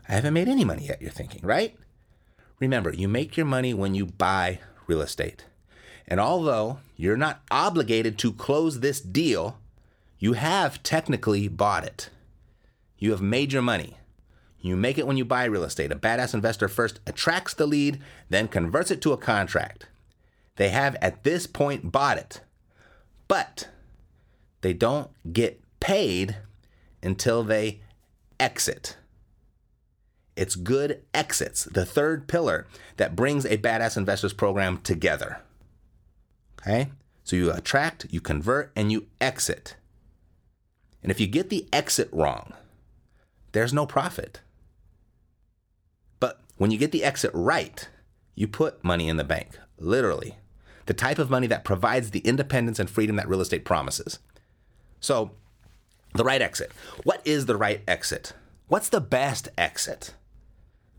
I 0.09 0.13
haven't 0.13 0.35
made 0.35 0.49
any 0.49 0.65
money 0.65 0.87
yet, 0.87 1.01
you're 1.01 1.11
thinking, 1.11 1.41
right? 1.43 1.77
Remember, 2.61 2.93
you 2.93 3.09
make 3.09 3.37
your 3.37 3.47
money 3.47 3.75
when 3.75 3.95
you 3.95 4.07
buy 4.07 4.61
real 4.87 5.01
estate. 5.01 5.47
And 6.07 6.21
although 6.21 6.79
you're 6.97 7.17
not 7.17 7.43
obligated 7.51 8.19
to 8.19 8.33
close 8.33 8.81
this 8.81 9.01
deal, 9.01 9.59
you 10.19 10.35
have 10.35 10.83
technically 10.83 11.49
bought 11.49 11.85
it. 11.85 12.11
You 12.99 13.11
have 13.11 13.23
made 13.23 13.53
your 13.53 13.63
money. 13.63 13.97
You 14.61 14.77
make 14.77 14.97
it 14.97 15.07
when 15.07 15.17
you 15.17 15.25
buy 15.25 15.45
real 15.45 15.65
estate. 15.65 15.93
A 15.93 15.97
badass 15.97 16.33
investor 16.33 16.69
first 16.69 17.01
attracts 17.07 17.55
the 17.55 17.67
lead, 17.67 18.01
then 18.31 18.49
converts 18.49 18.91
it 18.91 19.03
to 19.03 19.13
a 19.13 19.19
contract. 19.19 19.87
They 20.57 20.71
have 20.71 20.97
at 21.03 21.25
this 21.25 21.47
point 21.47 21.91
bought 21.91 22.17
it, 22.17 22.41
but 23.29 23.69
they 24.61 24.73
don't 24.73 25.11
get 25.33 25.61
paid 25.81 26.37
until 27.03 27.43
they 27.43 27.81
exit. 28.41 28.97
It's 30.37 30.57
good 30.57 31.03
exits, 31.13 31.65
the 31.65 31.85
third 31.85 32.27
pillar 32.27 32.67
that 32.97 33.15
brings 33.15 33.45
a 33.45 33.59
badass 33.59 33.97
investors 33.97 34.33
program 34.33 34.79
together. 34.79 35.41
Okay? 36.61 36.91
So 37.23 37.37
you 37.37 37.53
attract, 37.53 38.07
you 38.11 38.21
convert, 38.21 38.73
and 38.75 38.91
you 38.91 39.07
exit. 39.21 39.77
And 41.03 41.11
if 41.11 41.21
you 41.21 41.27
get 41.27 41.51
the 41.51 41.69
exit 41.73 42.09
wrong, 42.13 42.53
there's 43.53 43.73
no 43.73 43.87
profit. 43.87 44.41
But 46.19 46.41
when 46.57 46.71
you 46.71 46.79
get 46.79 46.93
the 46.93 47.05
exit 47.05 47.31
right, 47.33 47.89
you 48.35 48.49
put 48.49 48.83
money 48.83 49.09
in 49.09 49.17
the 49.17 49.25
bank, 49.25 49.59
literally. 49.79 50.39
The 50.87 50.95
type 50.95 51.19
of 51.19 51.31
money 51.31 51.47
that 51.47 51.65
provides 51.65 52.11
the 52.11 52.21
independence 52.21 52.79
and 52.79 52.91
freedom 52.91 53.17
that 53.17 53.29
real 53.29 53.41
estate 53.41 53.65
promises. 53.65 54.19
So, 55.01 55.31
the 56.15 56.25
right 56.25 56.43
exit. 56.43 56.73
What 57.05 57.23
is 57.25 57.47
the 57.47 57.57
right 57.57 57.83
exit? 57.87 58.33
What's 58.69 58.89
the 58.89 59.01
best 59.01 59.49
exit? 59.57 60.15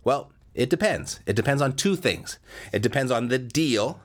Well, 0.06 0.32
it 0.54 0.70
depends. 0.70 1.20
It 1.26 1.36
depends 1.36 1.62
on 1.62 1.76
two 1.76 1.98
things. 1.98 2.40
It 2.72 2.82
depends 2.82 3.12
on 3.12 3.28
the 3.28 3.38
deal 3.38 4.00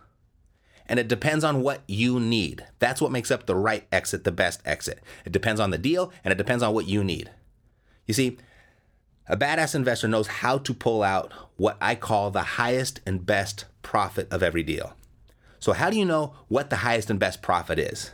and 0.88 0.98
it 0.98 1.06
depends 1.06 1.44
on 1.44 1.62
what 1.62 1.82
you 1.86 2.18
need. 2.18 2.66
That's 2.80 3.00
what 3.00 3.12
makes 3.12 3.30
up 3.30 3.46
the 3.46 3.54
right 3.54 3.86
exit, 3.92 4.24
the 4.24 4.32
best 4.32 4.60
exit. 4.64 5.00
It 5.24 5.30
depends 5.30 5.60
on 5.60 5.70
the 5.70 5.78
deal 5.78 6.12
and 6.24 6.32
it 6.32 6.38
depends 6.38 6.64
on 6.64 6.74
what 6.74 6.88
you 6.88 7.04
need. 7.04 7.30
You 8.06 8.14
see, 8.14 8.38
a 9.28 9.36
badass 9.36 9.76
investor 9.76 10.08
knows 10.08 10.26
how 10.26 10.58
to 10.58 10.74
pull 10.74 11.04
out 11.04 11.32
what 11.56 11.76
I 11.80 11.94
call 11.94 12.32
the 12.32 12.42
highest 12.42 13.00
and 13.06 13.24
best 13.24 13.66
profit 13.82 14.26
of 14.32 14.42
every 14.42 14.64
deal. 14.64 14.94
So, 15.60 15.72
how 15.72 15.90
do 15.90 15.96
you 15.96 16.04
know 16.04 16.34
what 16.48 16.70
the 16.70 16.76
highest 16.76 17.10
and 17.10 17.20
best 17.20 17.42
profit 17.42 17.78
is? 17.78 18.10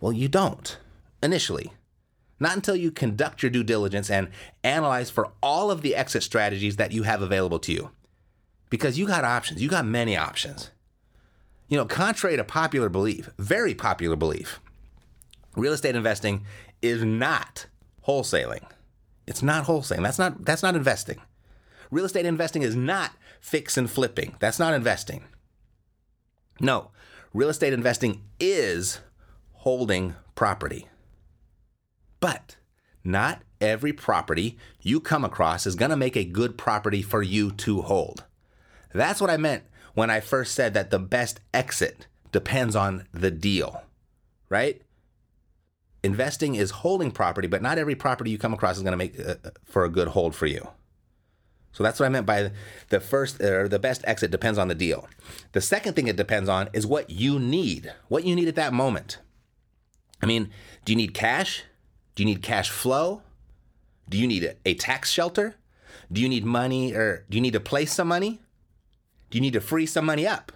Well, 0.00 0.12
you 0.12 0.26
don't 0.26 0.78
initially. 1.22 1.72
Not 2.40 2.56
until 2.56 2.76
you 2.76 2.90
conduct 2.90 3.42
your 3.42 3.50
due 3.50 3.64
diligence 3.64 4.10
and 4.10 4.28
analyze 4.62 5.10
for 5.10 5.32
all 5.42 5.70
of 5.70 5.82
the 5.82 5.96
exit 5.96 6.22
strategies 6.22 6.76
that 6.76 6.92
you 6.92 7.02
have 7.02 7.22
available 7.22 7.58
to 7.60 7.72
you. 7.72 7.90
Because 8.70 8.98
you 8.98 9.06
got 9.06 9.24
options, 9.24 9.62
you 9.62 9.68
got 9.68 9.86
many 9.86 10.16
options. 10.16 10.70
You 11.68 11.76
know, 11.76 11.84
contrary 11.84 12.36
to 12.36 12.44
popular 12.44 12.88
belief, 12.88 13.30
very 13.38 13.74
popular 13.74 14.16
belief, 14.16 14.60
real 15.56 15.72
estate 15.72 15.96
investing 15.96 16.44
is 16.80 17.02
not 17.02 17.66
wholesaling. 18.06 18.62
It's 19.26 19.42
not 19.42 19.66
wholesaling. 19.66 20.02
That's 20.02 20.18
not 20.18 20.44
that's 20.44 20.62
not 20.62 20.76
investing. 20.76 21.20
Real 21.90 22.04
estate 22.04 22.26
investing 22.26 22.62
is 22.62 22.76
not 22.76 23.12
fix 23.40 23.76
and 23.76 23.90
flipping. 23.90 24.36
That's 24.38 24.58
not 24.58 24.74
investing. 24.74 25.24
No, 26.60 26.90
real 27.34 27.48
estate 27.48 27.72
investing 27.72 28.22
is 28.40 29.00
holding 29.52 30.14
property. 30.34 30.88
But 32.20 32.56
not 33.04 33.42
every 33.60 33.92
property 33.92 34.58
you 34.80 35.00
come 35.00 35.24
across 35.24 35.66
is 35.66 35.74
going 35.74 35.90
to 35.90 35.96
make 35.96 36.16
a 36.16 36.24
good 36.24 36.58
property 36.58 37.02
for 37.02 37.22
you 37.22 37.50
to 37.52 37.82
hold. 37.82 38.24
That's 38.92 39.20
what 39.20 39.30
I 39.30 39.36
meant 39.36 39.64
when 39.94 40.10
I 40.10 40.20
first 40.20 40.54
said 40.54 40.74
that 40.74 40.90
the 40.90 40.98
best 40.98 41.40
exit 41.52 42.06
depends 42.32 42.76
on 42.76 43.06
the 43.12 43.30
deal, 43.30 43.82
right? 44.48 44.82
Investing 46.02 46.54
is 46.54 46.70
holding 46.70 47.10
property, 47.10 47.48
but 47.48 47.62
not 47.62 47.78
every 47.78 47.94
property 47.94 48.30
you 48.30 48.38
come 48.38 48.54
across 48.54 48.76
is 48.76 48.82
going 48.82 48.92
to 48.92 48.96
make 48.96 49.18
uh, 49.18 49.34
for 49.64 49.84
a 49.84 49.88
good 49.88 50.08
hold 50.08 50.34
for 50.34 50.46
you. 50.46 50.68
So 51.72 51.84
that's 51.84 52.00
what 52.00 52.06
I 52.06 52.08
meant 52.08 52.26
by 52.26 52.50
the 52.88 53.00
first 53.00 53.40
or 53.40 53.68
the 53.68 53.78
best 53.78 54.02
exit 54.04 54.30
depends 54.30 54.58
on 54.58 54.68
the 54.68 54.74
deal. 54.74 55.08
The 55.52 55.60
second 55.60 55.94
thing 55.94 56.08
it 56.08 56.16
depends 56.16 56.48
on 56.48 56.68
is 56.72 56.86
what 56.86 57.10
you 57.10 57.38
need, 57.38 57.92
what 58.08 58.24
you 58.24 58.34
need 58.34 58.48
at 58.48 58.56
that 58.56 58.72
moment. 58.72 59.18
I 60.22 60.26
mean, 60.26 60.50
do 60.84 60.92
you 60.92 60.96
need 60.96 61.14
cash? 61.14 61.64
Do 62.18 62.24
you 62.24 62.34
need 62.34 62.42
cash 62.42 62.68
flow? 62.68 63.22
Do 64.08 64.18
you 64.18 64.26
need 64.26 64.56
a, 64.66 64.74
tax 64.74 65.08
shelter? 65.08 65.54
Do 66.10 66.20
you 66.20 66.28
need 66.28 66.44
money 66.44 66.92
or 66.92 67.24
do 67.30 67.36
you 67.36 67.40
need 67.40 67.52
to 67.52 67.60
place 67.60 67.92
some 67.92 68.08
money? 68.08 68.40
Do 69.30 69.38
you 69.38 69.40
need 69.40 69.52
to 69.52 69.60
free 69.60 69.86
some 69.86 70.06
money 70.06 70.26
up? 70.26 70.50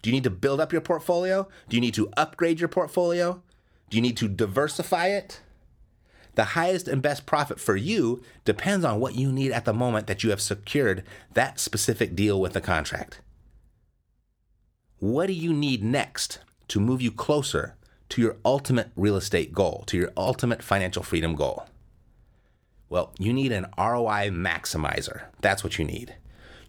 Do 0.00 0.08
you 0.08 0.14
need 0.14 0.24
to 0.24 0.30
build 0.30 0.58
up 0.58 0.72
your 0.72 0.80
portfolio? 0.80 1.46
Do 1.68 1.76
you 1.76 1.82
need 1.82 1.92
to 1.96 2.08
upgrade 2.16 2.60
your 2.60 2.70
portfolio? 2.70 3.42
Do 3.90 3.98
you 3.98 4.00
need 4.00 4.16
to 4.16 4.26
diversify 4.26 5.08
it? 5.08 5.42
The 6.34 6.44
highest 6.56 6.88
and 6.88 7.02
best 7.02 7.26
profit 7.26 7.60
for 7.60 7.76
you 7.76 8.22
depends 8.46 8.82
on 8.82 9.00
what 9.00 9.16
you 9.16 9.30
need 9.30 9.52
at 9.52 9.66
the 9.66 9.74
moment 9.74 10.06
that 10.06 10.24
you 10.24 10.30
have 10.30 10.40
secured 10.40 11.04
that 11.34 11.60
specific 11.60 12.16
deal 12.16 12.40
with 12.40 12.54
the 12.54 12.60
contract. 12.62 13.20
What 14.98 15.26
do 15.26 15.34
you 15.34 15.52
need 15.52 15.84
next 15.84 16.38
to 16.68 16.80
move 16.80 17.02
you 17.02 17.12
closer 17.12 17.76
to 18.10 18.20
your 18.20 18.36
ultimate 18.44 18.90
real 18.96 19.16
estate 19.16 19.52
goal, 19.52 19.84
to 19.86 19.96
your 19.96 20.12
ultimate 20.16 20.62
financial 20.62 21.02
freedom 21.02 21.34
goal? 21.34 21.66
Well, 22.88 23.12
you 23.18 23.32
need 23.32 23.52
an 23.52 23.66
ROI 23.78 24.30
maximizer. 24.30 25.22
That's 25.40 25.62
what 25.64 25.78
you 25.78 25.84
need. 25.84 26.14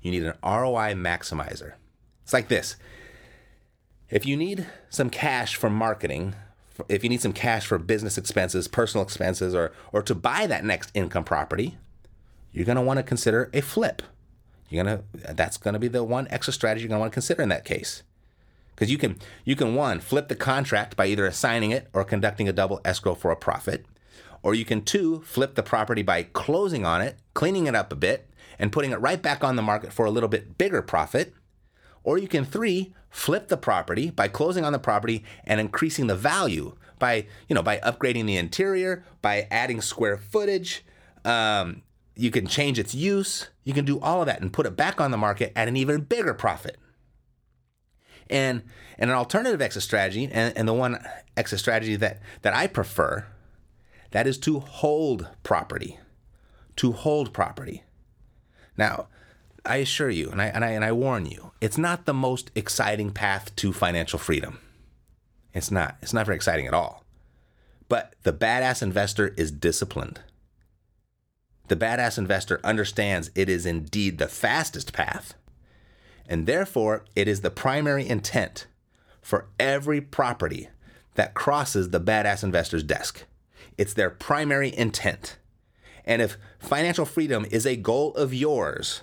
You 0.02 0.12
need 0.12 0.24
an 0.24 0.34
ROI 0.44 0.94
maximizer. 0.94 1.74
It's 2.24 2.34
like 2.34 2.48
this 2.48 2.76
if 4.10 4.26
you 4.26 4.36
need 4.36 4.68
some 4.90 5.10
cash 5.10 5.56
for 5.56 5.70
marketing, 5.70 6.36
if 6.90 7.02
you 7.04 7.10
need 7.10 7.22
some 7.22 7.34
cash 7.34 7.66
for 7.66 7.78
business 7.78 8.18
expenses, 8.18 8.68
personal 8.68 9.04
expenses, 9.04 9.56
or, 9.56 9.72
or 9.94 10.02
to 10.04 10.14
buy 10.14 10.46
that 10.48 10.66
next 10.66 10.92
income 10.94 11.24
property, 11.24 11.78
you're 12.52 12.66
want 12.82 12.98
to 12.98 13.04
consider 13.04 13.50
a 13.54 13.62
flip. 13.62 14.02
You're 14.70 14.84
gonna 14.84 15.04
that's 15.34 15.58
to 15.74 15.80
be 15.80 15.88
the 15.88 16.04
one 16.04 16.28
extra 16.30 16.54
strategy 16.54 16.88
you're 16.88 16.98
want 17.00 17.12
to 17.12 17.14
consider 17.14 17.42
in 17.42 17.50
that 17.50 17.66
case. 17.66 18.04
Because 18.82 18.92
you 18.92 18.98
can 18.98 19.20
you 19.46 19.56
can 19.56 19.76
one 19.76 20.00
flip 20.00 20.28
the 20.28 20.36
contract 20.36 20.98
by 20.98 21.06
either 21.06 21.28
assigning 21.28 21.70
it 21.70 21.88
or 21.94 22.04
conducting 22.04 22.50
a 22.50 22.52
double 22.52 22.82
escrow 22.84 23.14
for 23.14 23.30
a 23.30 23.36
profit. 23.36 23.86
Or 24.42 24.56
you 24.56 24.66
can 24.66 24.82
two, 24.82 25.22
flip 25.22 25.54
the 25.54 25.62
property 25.62 26.02
by 26.02 26.24
closing 26.24 26.84
on 26.84 27.00
it, 27.00 27.20
cleaning 27.36 27.68
it 27.68 27.76
up 27.76 27.94
a 27.94 27.96
bit, 27.96 28.28
and 28.58 28.72
putting 28.72 28.90
it 28.90 29.00
right 29.00 29.22
back 29.22 29.44
on 29.44 29.56
the 29.56 29.62
market 29.62 29.94
for 29.94 30.08
a 30.08 30.10
little 30.10 30.28
bit 30.28 30.58
bigger 30.58 30.82
profit. 30.82 31.36
Or 32.04 32.18
you 32.18 32.28
can 32.28 32.44
three, 32.44 32.92
flip 33.12 33.50
the 33.50 33.56
property 33.56 34.10
by 34.10 34.28
closing 34.28 34.66
on 34.66 34.74
the 34.74 34.80
property 34.80 35.24
and 35.44 35.60
increasing 35.60 36.08
the 36.08 36.16
value 36.16 36.76
by, 36.98 37.28
you 37.48 37.54
know, 37.54 37.62
by 37.62 37.78
upgrading 37.82 38.26
the 38.26 38.38
interior, 38.38 39.06
by 39.22 39.48
adding 39.52 39.82
square 39.82 40.18
footage. 40.18 40.84
Um, 41.24 41.84
you 42.16 42.32
can 42.32 42.48
change 42.48 42.80
its 42.80 42.96
use. 42.96 43.48
You 43.64 43.76
can 43.76 43.86
do 43.86 44.00
all 44.00 44.22
of 44.22 44.26
that 44.26 44.42
and 44.42 44.52
put 44.52 44.66
it 44.66 44.76
back 44.76 45.00
on 45.00 45.12
the 45.12 45.18
market 45.18 45.54
at 45.56 45.68
an 45.68 45.78
even 45.78 46.02
bigger 46.02 46.34
profit. 46.34 46.78
And, 48.32 48.64
and 48.98 49.12
an 49.12 49.16
alternative 49.16 49.62
exit 49.62 49.84
strategy, 49.84 50.30
and, 50.32 50.58
and 50.58 50.68
the 50.68 50.74
one 50.74 51.06
exit 51.38 51.60
strategy 51.60 51.96
that, 51.98 52.22
that 52.42 52.56
I 52.56 52.66
prefer, 52.66 53.28
that 54.12 54.26
is 54.26 54.38
to 54.40 54.60
hold 54.60 55.28
property. 55.44 56.00
To 56.78 56.94
hold 56.94 57.34
property. 57.34 57.84
Now, 58.78 59.08
I 59.66 59.78
assure 59.78 60.10
you, 60.10 60.30
and 60.32 60.42
I, 60.42 60.46
and 60.48 60.66
I, 60.66 60.70
and 60.70 60.84
I 60.84 60.92
warn 60.92 61.26
you, 61.26 61.52
it's 61.62 61.78
not 61.78 62.06
the 62.06 62.14
most 62.14 62.50
exciting 62.56 63.12
path 63.12 63.56
to 63.58 63.74
financial 63.74 64.18
freedom. 64.18 64.60
It's 65.54 65.70
not. 65.70 65.98
It's 66.02 66.14
not 66.14 66.26
very 66.26 66.38
exciting 66.38 66.66
at 66.66 66.74
all. 66.74 67.04
But 67.90 68.16
the 68.24 68.34
badass 68.34 68.82
investor 68.82 69.34
is 69.38 69.52
disciplined. 69.52 70.22
The 71.68 71.76
badass 71.76 72.18
investor 72.18 72.60
understands 72.64 73.30
it 73.36 73.50
is 73.50 73.66
indeed 73.66 74.18
the 74.18 74.28
fastest 74.28 74.94
path, 74.94 75.34
and 76.28 76.48
therefore 76.48 77.06
it 77.16 77.28
is 77.28 77.42
the 77.42 77.52
primary 77.52 78.08
intent 78.08 78.68
for 79.22 79.48
every 79.60 80.02
property 80.02 80.70
that 81.16 81.34
crosses 81.34 81.90
the 81.90 82.00
badass 82.00 82.44
investor's 82.44 82.84
desk. 82.84 83.26
It's 83.78 83.94
their 83.94 84.10
primary 84.10 84.76
intent. 84.76 85.38
And 86.06 86.22
if 86.22 86.38
financial 86.60 87.06
freedom 87.06 87.46
is 87.52 87.66
a 87.66 87.76
goal 87.76 88.14
of 88.16 88.34
yours, 88.34 89.02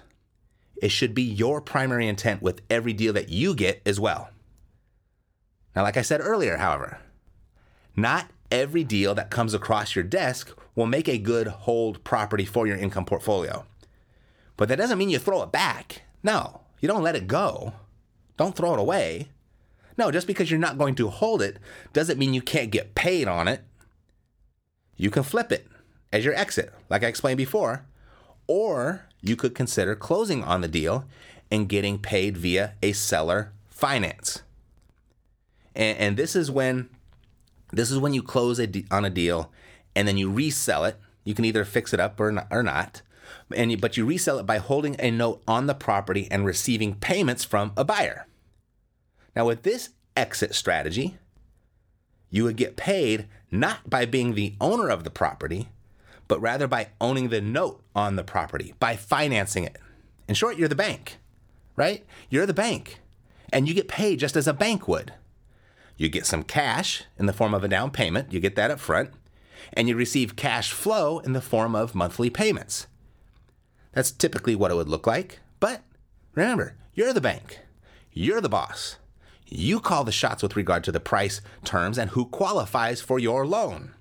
it 0.82 0.90
should 0.90 1.14
be 1.14 1.22
your 1.22 1.60
primary 1.60 2.08
intent 2.08 2.42
with 2.42 2.62
every 2.70 2.92
deal 2.92 3.12
that 3.12 3.28
you 3.28 3.54
get 3.54 3.82
as 3.84 4.00
well. 4.00 4.30
Now, 5.74 5.82
like 5.82 5.96
I 5.96 6.02
said 6.02 6.20
earlier, 6.20 6.56
however, 6.56 6.98
not 7.94 8.30
every 8.50 8.84
deal 8.84 9.14
that 9.14 9.30
comes 9.30 9.54
across 9.54 9.94
your 9.94 10.04
desk 10.04 10.56
will 10.74 10.86
make 10.86 11.08
a 11.08 11.18
good 11.18 11.48
hold 11.48 12.02
property 12.04 12.44
for 12.44 12.66
your 12.66 12.76
income 12.76 13.04
portfolio. 13.04 13.64
But 14.56 14.68
that 14.68 14.76
doesn't 14.76 14.98
mean 14.98 15.10
you 15.10 15.18
throw 15.18 15.42
it 15.42 15.52
back. 15.52 16.02
No, 16.22 16.62
you 16.80 16.88
don't 16.88 17.02
let 17.02 17.16
it 17.16 17.26
go. 17.26 17.72
Don't 18.36 18.54
throw 18.54 18.74
it 18.74 18.80
away. 18.80 19.28
No, 19.96 20.10
just 20.10 20.26
because 20.26 20.50
you're 20.50 20.60
not 20.60 20.78
going 20.78 20.94
to 20.96 21.08
hold 21.08 21.42
it 21.42 21.58
doesn't 21.92 22.18
mean 22.18 22.34
you 22.34 22.42
can't 22.42 22.70
get 22.70 22.94
paid 22.94 23.26
on 23.26 23.48
it 23.48 23.62
you 24.98 25.10
can 25.10 25.22
flip 25.22 25.50
it 25.52 25.66
as 26.12 26.24
your 26.24 26.34
exit, 26.34 26.74
like 26.90 27.04
I 27.04 27.06
explained 27.06 27.38
before, 27.38 27.86
or 28.46 29.06
you 29.22 29.36
could 29.36 29.54
consider 29.54 29.94
closing 29.94 30.42
on 30.42 30.60
the 30.60 30.68
deal 30.68 31.04
and 31.50 31.68
getting 31.68 31.98
paid 31.98 32.36
via 32.36 32.74
a 32.82 32.92
seller 32.92 33.52
finance. 33.68 34.42
And, 35.74 35.96
and 35.98 36.16
this 36.16 36.34
is 36.34 36.50
when 36.50 36.90
this 37.72 37.90
is 37.90 37.98
when 37.98 38.12
you 38.12 38.22
close 38.22 38.58
a 38.58 38.66
de- 38.66 38.86
on 38.90 39.04
a 39.04 39.10
deal 39.10 39.52
and 39.94 40.08
then 40.08 40.16
you 40.16 40.30
resell 40.30 40.84
it. 40.84 40.96
You 41.22 41.34
can 41.34 41.44
either 41.44 41.64
fix 41.64 41.92
it 41.92 42.00
up 42.00 42.18
or 42.18 42.32
not, 42.32 42.48
or 42.50 42.62
not. 42.62 43.02
And 43.54 43.70
you, 43.70 43.76
but 43.76 43.96
you 43.96 44.04
resell 44.04 44.38
it 44.38 44.46
by 44.46 44.58
holding 44.58 44.96
a 44.98 45.10
note 45.10 45.42
on 45.46 45.66
the 45.66 45.74
property 45.74 46.28
and 46.30 46.44
receiving 46.44 46.94
payments 46.94 47.44
from 47.44 47.72
a 47.76 47.84
buyer. 47.84 48.26
Now 49.34 49.46
with 49.46 49.62
this 49.62 49.90
exit 50.16 50.54
strategy, 50.54 51.16
you 52.30 52.44
would 52.44 52.56
get 52.56 52.76
paid 52.76 53.26
not 53.50 53.88
by 53.88 54.04
being 54.04 54.34
the 54.34 54.54
owner 54.60 54.88
of 54.88 55.04
the 55.04 55.10
property, 55.10 55.68
but 56.26 56.40
rather 56.40 56.66
by 56.66 56.88
owning 57.00 57.28
the 57.28 57.40
note 57.40 57.82
on 57.94 58.16
the 58.16 58.24
property, 58.24 58.74
by 58.78 58.96
financing 58.96 59.64
it. 59.64 59.78
In 60.28 60.34
short, 60.34 60.58
you're 60.58 60.68
the 60.68 60.74
bank, 60.74 61.18
right? 61.74 62.04
You're 62.28 62.46
the 62.46 62.52
bank, 62.52 63.00
and 63.50 63.66
you 63.66 63.74
get 63.74 63.88
paid 63.88 64.18
just 64.18 64.36
as 64.36 64.46
a 64.46 64.52
bank 64.52 64.86
would. 64.86 65.14
You 65.96 66.08
get 66.08 66.26
some 66.26 66.42
cash 66.42 67.04
in 67.18 67.26
the 67.26 67.32
form 67.32 67.54
of 67.54 67.64
a 67.64 67.68
down 67.68 67.90
payment, 67.90 68.32
you 68.32 68.40
get 68.40 68.56
that 68.56 68.70
up 68.70 68.78
front, 68.78 69.10
and 69.72 69.88
you 69.88 69.96
receive 69.96 70.36
cash 70.36 70.70
flow 70.70 71.18
in 71.20 71.32
the 71.32 71.40
form 71.40 71.74
of 71.74 71.94
monthly 71.94 72.30
payments. 72.30 72.86
That's 73.98 74.12
typically 74.12 74.54
what 74.54 74.70
it 74.70 74.76
would 74.76 74.88
look 74.88 75.08
like, 75.08 75.40
but 75.58 75.82
remember, 76.36 76.76
you're 76.94 77.12
the 77.12 77.20
bank, 77.20 77.58
you're 78.12 78.40
the 78.40 78.48
boss. 78.48 78.94
You 79.48 79.80
call 79.80 80.04
the 80.04 80.12
shots 80.12 80.40
with 80.40 80.54
regard 80.54 80.84
to 80.84 80.92
the 80.92 81.00
price, 81.00 81.40
terms, 81.64 81.98
and 81.98 82.10
who 82.10 82.26
qualifies 82.26 83.00
for 83.00 83.18
your 83.18 83.44
loan. 83.44 83.96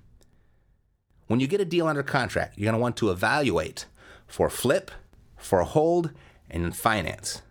When 1.26 1.40
you 1.40 1.48
get 1.48 1.60
a 1.60 1.64
deal 1.64 1.88
under 1.88 2.04
contract, 2.04 2.56
you're 2.56 2.66
going 2.66 2.78
to 2.78 2.80
want 2.80 2.96
to 2.98 3.10
evaluate 3.10 3.86
for 4.28 4.48
flip, 4.48 4.92
for 5.36 5.64
hold, 5.64 6.12
and 6.48 6.76
finance. 6.76 7.42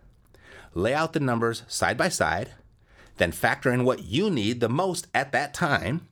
Lay 0.72 0.94
out 0.94 1.12
the 1.12 1.20
numbers 1.20 1.64
side 1.68 1.98
by 1.98 2.08
side, 2.08 2.54
then 3.18 3.30
factor 3.30 3.70
in 3.70 3.84
what 3.84 4.04
you 4.04 4.30
need 4.30 4.60
the 4.60 4.70
most 4.70 5.06
at 5.12 5.32
that 5.32 5.52
time, 5.52 6.08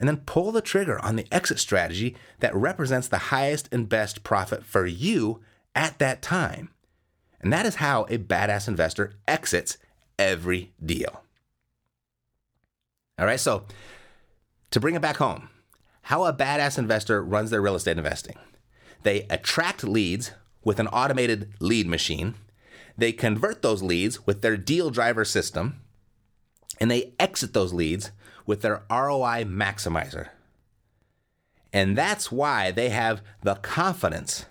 and 0.00 0.08
then 0.08 0.24
pull 0.26 0.50
the 0.50 0.60
trigger 0.60 0.98
on 1.04 1.14
the 1.14 1.32
exit 1.32 1.60
strategy 1.60 2.16
that 2.40 2.52
represents 2.52 3.06
the 3.06 3.30
highest 3.30 3.68
and 3.70 3.88
best 3.88 4.24
profit 4.24 4.64
for 4.64 4.84
you 4.84 5.40
at 5.78 6.00
that 6.00 6.20
time. 6.20 6.70
And 7.40 7.52
that 7.52 7.64
is 7.64 7.76
how 7.76 8.02
a 8.04 8.18
badass 8.18 8.66
investor 8.66 9.14
exits 9.28 9.78
every 10.18 10.72
deal. 10.84 11.22
All 13.16 13.26
right, 13.26 13.38
so 13.38 13.64
to 14.72 14.80
bring 14.80 14.96
it 14.96 15.02
back 15.02 15.18
home, 15.18 15.48
how 16.02 16.24
a 16.24 16.32
badass 16.32 16.78
investor 16.78 17.22
runs 17.22 17.50
their 17.50 17.62
real 17.62 17.76
estate 17.76 17.96
investing. 17.96 18.36
They 19.04 19.22
attract 19.30 19.84
leads 19.84 20.32
with 20.64 20.80
an 20.80 20.88
automated 20.88 21.52
lead 21.60 21.86
machine. 21.86 22.34
They 22.96 23.12
convert 23.12 23.62
those 23.62 23.82
leads 23.82 24.26
with 24.26 24.42
their 24.42 24.56
deal 24.56 24.90
driver 24.90 25.24
system. 25.24 25.80
And 26.80 26.90
they 26.90 27.14
exit 27.20 27.52
those 27.52 27.72
leads 27.72 28.10
with 28.46 28.62
their 28.62 28.82
ROI 28.90 29.44
maximizer. 29.44 30.30
And 31.72 31.96
that's 31.96 32.32
why 32.32 32.72
they 32.72 32.88
have 32.88 33.22
the 33.42 33.56
confidence 33.56 34.46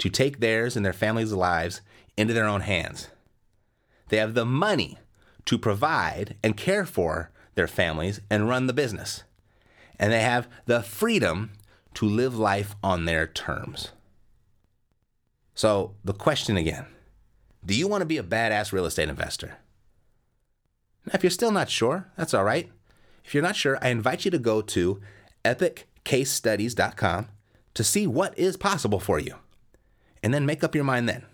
to 0.00 0.10
take 0.10 0.40
theirs 0.40 0.76
and 0.76 0.84
their 0.84 0.92
families' 0.92 1.32
lives 1.32 1.82
into 2.16 2.34
their 2.34 2.46
own 2.46 2.62
hands. 2.62 3.08
They 4.08 4.16
have 4.16 4.34
the 4.34 4.44
money 4.44 4.98
to 5.44 5.58
provide 5.58 6.36
and 6.42 6.56
care 6.56 6.84
for 6.84 7.30
their 7.54 7.68
families 7.68 8.20
and 8.28 8.48
run 8.48 8.66
the 8.66 8.72
business. 8.72 9.22
And 9.98 10.12
they 10.12 10.22
have 10.22 10.48
the 10.66 10.82
freedom 10.82 11.52
to 11.94 12.06
live 12.06 12.36
life 12.36 12.74
on 12.82 13.04
their 13.04 13.26
terms. 13.26 13.92
So, 15.54 15.94
the 16.04 16.14
question 16.14 16.56
again 16.56 16.86
do 17.64 17.74
you 17.74 17.86
want 17.86 18.00
to 18.00 18.06
be 18.06 18.16
a 18.16 18.22
badass 18.22 18.72
real 18.72 18.86
estate 18.86 19.10
investor? 19.10 19.58
Now, 21.06 21.12
if 21.14 21.22
you're 21.22 21.30
still 21.30 21.50
not 21.50 21.68
sure, 21.68 22.08
that's 22.16 22.32
all 22.32 22.44
right. 22.44 22.70
If 23.24 23.34
you're 23.34 23.42
not 23.42 23.56
sure, 23.56 23.78
I 23.82 23.88
invite 23.88 24.24
you 24.24 24.30
to 24.30 24.38
go 24.38 24.62
to 24.62 25.00
epiccasestudies.com 25.44 27.28
to 27.74 27.84
see 27.84 28.06
what 28.06 28.38
is 28.38 28.56
possible 28.56 29.00
for 29.00 29.18
you. 29.18 29.34
And 30.22 30.34
then 30.34 30.46
make 30.46 30.62
up 30.62 30.74
your 30.74 30.84
mind 30.84 31.08
then. 31.08 31.24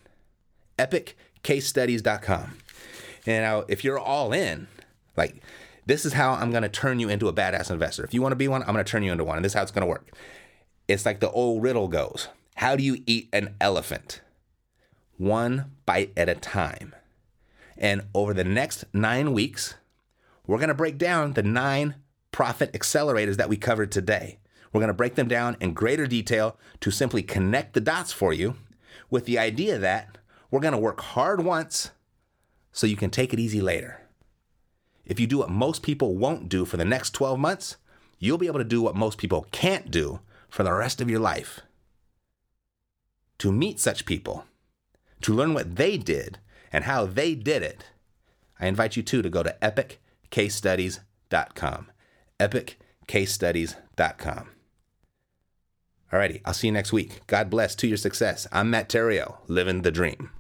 epiccasestudies.com. 0.79 2.57
And 3.27 3.43
now, 3.43 3.65
if 3.69 3.83
you're 3.83 3.99
all 3.99 4.33
in, 4.33 4.69
like, 5.17 5.43
this 5.87 6.05
is 6.05 6.13
how 6.13 6.33
I'm 6.33 6.51
going 6.51 6.63
to 6.63 6.69
turn 6.69 7.01
you 7.01 7.09
into 7.09 7.29
a 7.29 7.33
badass 7.33 7.71
investor. 7.71 8.05
If 8.05 8.15
you 8.15 8.23
want 8.23 8.33
to 8.33 8.37
be 8.37 8.49
one, 8.49 8.63
I'm 8.63 8.73
going 8.73 8.85
to 8.85 8.91
turn 8.91 9.03
you 9.03 9.13
into 9.13 9.25
one. 9.25 9.37
And 9.37 9.45
this 9.45 9.53
is 9.53 9.57
how 9.57 9.63
it's 9.63 9.73
going 9.73 9.87
to 9.87 9.89
work. 9.89 10.11
It's 10.89 11.07
like 11.07 11.21
the 11.21 11.31
old 11.31 11.63
riddle 11.63 11.89
goes 11.89 12.29
How 12.57 12.77
do 12.77 12.83
you 12.83 13.03
eat 13.07 13.29
an 13.33 13.55
elephant? 13.61 14.21
One 15.17 15.73
bite 15.87 16.13
at 16.17 16.29
a 16.29 16.35
time. 16.35 16.95
And 17.79 18.03
over 18.15 18.33
the 18.33 18.45
next 18.45 18.85
nine 18.93 19.33
weeks, 19.33 19.75
we're 20.47 20.59
going 20.59 20.69
to 20.69 20.75
break 20.75 20.99
down 20.99 21.33
the 21.33 21.43
nine 21.43 21.97
profit 22.31 22.73
accelerators 22.73 23.37
that 23.37 23.49
we 23.49 23.57
covered 23.57 23.91
today. 23.91 24.39
We're 24.73 24.81
going 24.81 24.89
to 24.89 24.95
break 24.95 25.15
them 25.15 25.29
down 25.29 25.57
in 25.61 25.73
greater 25.73 26.07
detail 26.07 26.59
to 26.81 26.91
simply 26.91 27.23
connect 27.23 27.75
the 27.75 27.81
dots 27.81 28.13
for 28.13 28.33
you 28.33 28.57
with 29.11 29.25
the 29.25 29.39
idea 29.39 29.79
that 29.79 30.19
we're 30.51 30.61
going 30.61 30.73
to 30.73 30.79
work 30.79 31.01
hard 31.01 31.45
once 31.45 31.91
so 32.73 32.87
you 32.87 32.97
can 32.97 33.11
take 33.11 33.33
it 33.33 33.41
easy 33.41 33.61
later. 33.61 34.01
If 35.05 35.21
you 35.21 35.27
do 35.27 35.39
what 35.39 35.51
most 35.51 35.83
people 35.83 36.17
won't 36.17 36.49
do 36.49 36.65
for 36.65 36.77
the 36.77 36.85
next 36.85 37.13
12 37.13 37.39
months, 37.39 37.77
you'll 38.19 38.39
be 38.39 38.49
able 38.49 38.59
to 38.59 38.65
do 38.65 38.83
what 38.83 38.97
most 38.97 39.19
people 39.19 39.47
can't 39.53 39.91
do 39.91 40.21
for 40.49 40.63
the 40.63 40.73
rest 40.73 41.01
of 41.01 41.11
your 41.11 41.21
life. 41.21 41.61
To 43.39 43.53
meet 43.53 43.79
such 43.79 44.07
people, 44.07 44.45
to 45.23 45.35
learn 45.35 45.55
what 45.55 45.77
they 45.77 45.97
did 45.99 46.39
and 46.73 46.85
how 46.85 47.07
they 47.07 47.35
did 47.35 47.63
it, 47.63 47.87
I 48.59 48.67
invite 48.67 48.97
you 48.97 49.03
too 49.03 49.23
to 49.23 49.31
go 49.31 49.43
to 49.43 49.57
epiccasestudies.com. 49.63 51.91
Epiccasestudies.com. 52.41 54.56
Alrighty, 56.13 56.41
I'll 56.45 56.55
see 56.55 56.69
you 56.69 56.73
next 56.73 56.93
week. 56.93 57.21
God 57.27 57.51
bless 57.51 57.75
to 57.77 57.89
your 57.89 57.97
success. 57.97 58.47
I'm 58.53 58.71
Matt 58.71 58.89
Theriault, 58.89 59.39
living 59.49 59.83
the 59.83 59.91
dream. 59.91 60.31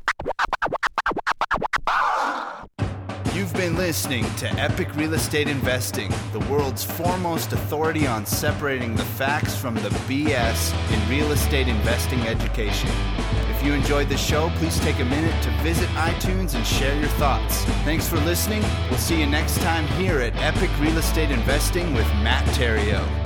You've 3.34 3.52
been 3.52 3.76
listening 3.76 4.24
to 4.36 4.48
Epic 4.52 4.94
Real 4.96 5.12
Estate 5.12 5.48
Investing, 5.48 6.10
the 6.32 6.38
world's 6.50 6.82
foremost 6.82 7.52
authority 7.52 8.06
on 8.06 8.24
separating 8.24 8.94
the 8.94 9.04
facts 9.04 9.54
from 9.54 9.74
the 9.74 9.90
BS 10.08 10.72
in 10.90 11.10
real 11.10 11.30
estate 11.32 11.68
investing 11.68 12.20
education. 12.20 12.88
If 13.50 13.62
you 13.62 13.74
enjoyed 13.74 14.08
the 14.08 14.16
show, 14.16 14.50
please 14.56 14.80
take 14.80 15.00
a 15.00 15.04
minute 15.04 15.42
to 15.42 15.50
visit 15.62 15.88
iTunes 15.90 16.54
and 16.54 16.66
share 16.66 16.98
your 16.98 17.10
thoughts. 17.10 17.64
Thanks 17.84 18.08
for 18.08 18.16
listening. 18.20 18.62
We'll 18.88 18.98
see 18.98 19.20
you 19.20 19.26
next 19.26 19.60
time 19.60 19.86
here 19.98 20.20
at 20.20 20.34
Epic 20.36 20.70
Real 20.80 20.96
Estate 20.96 21.30
Investing 21.30 21.92
with 21.92 22.06
Matt 22.22 22.46
Theriault. 22.54 23.25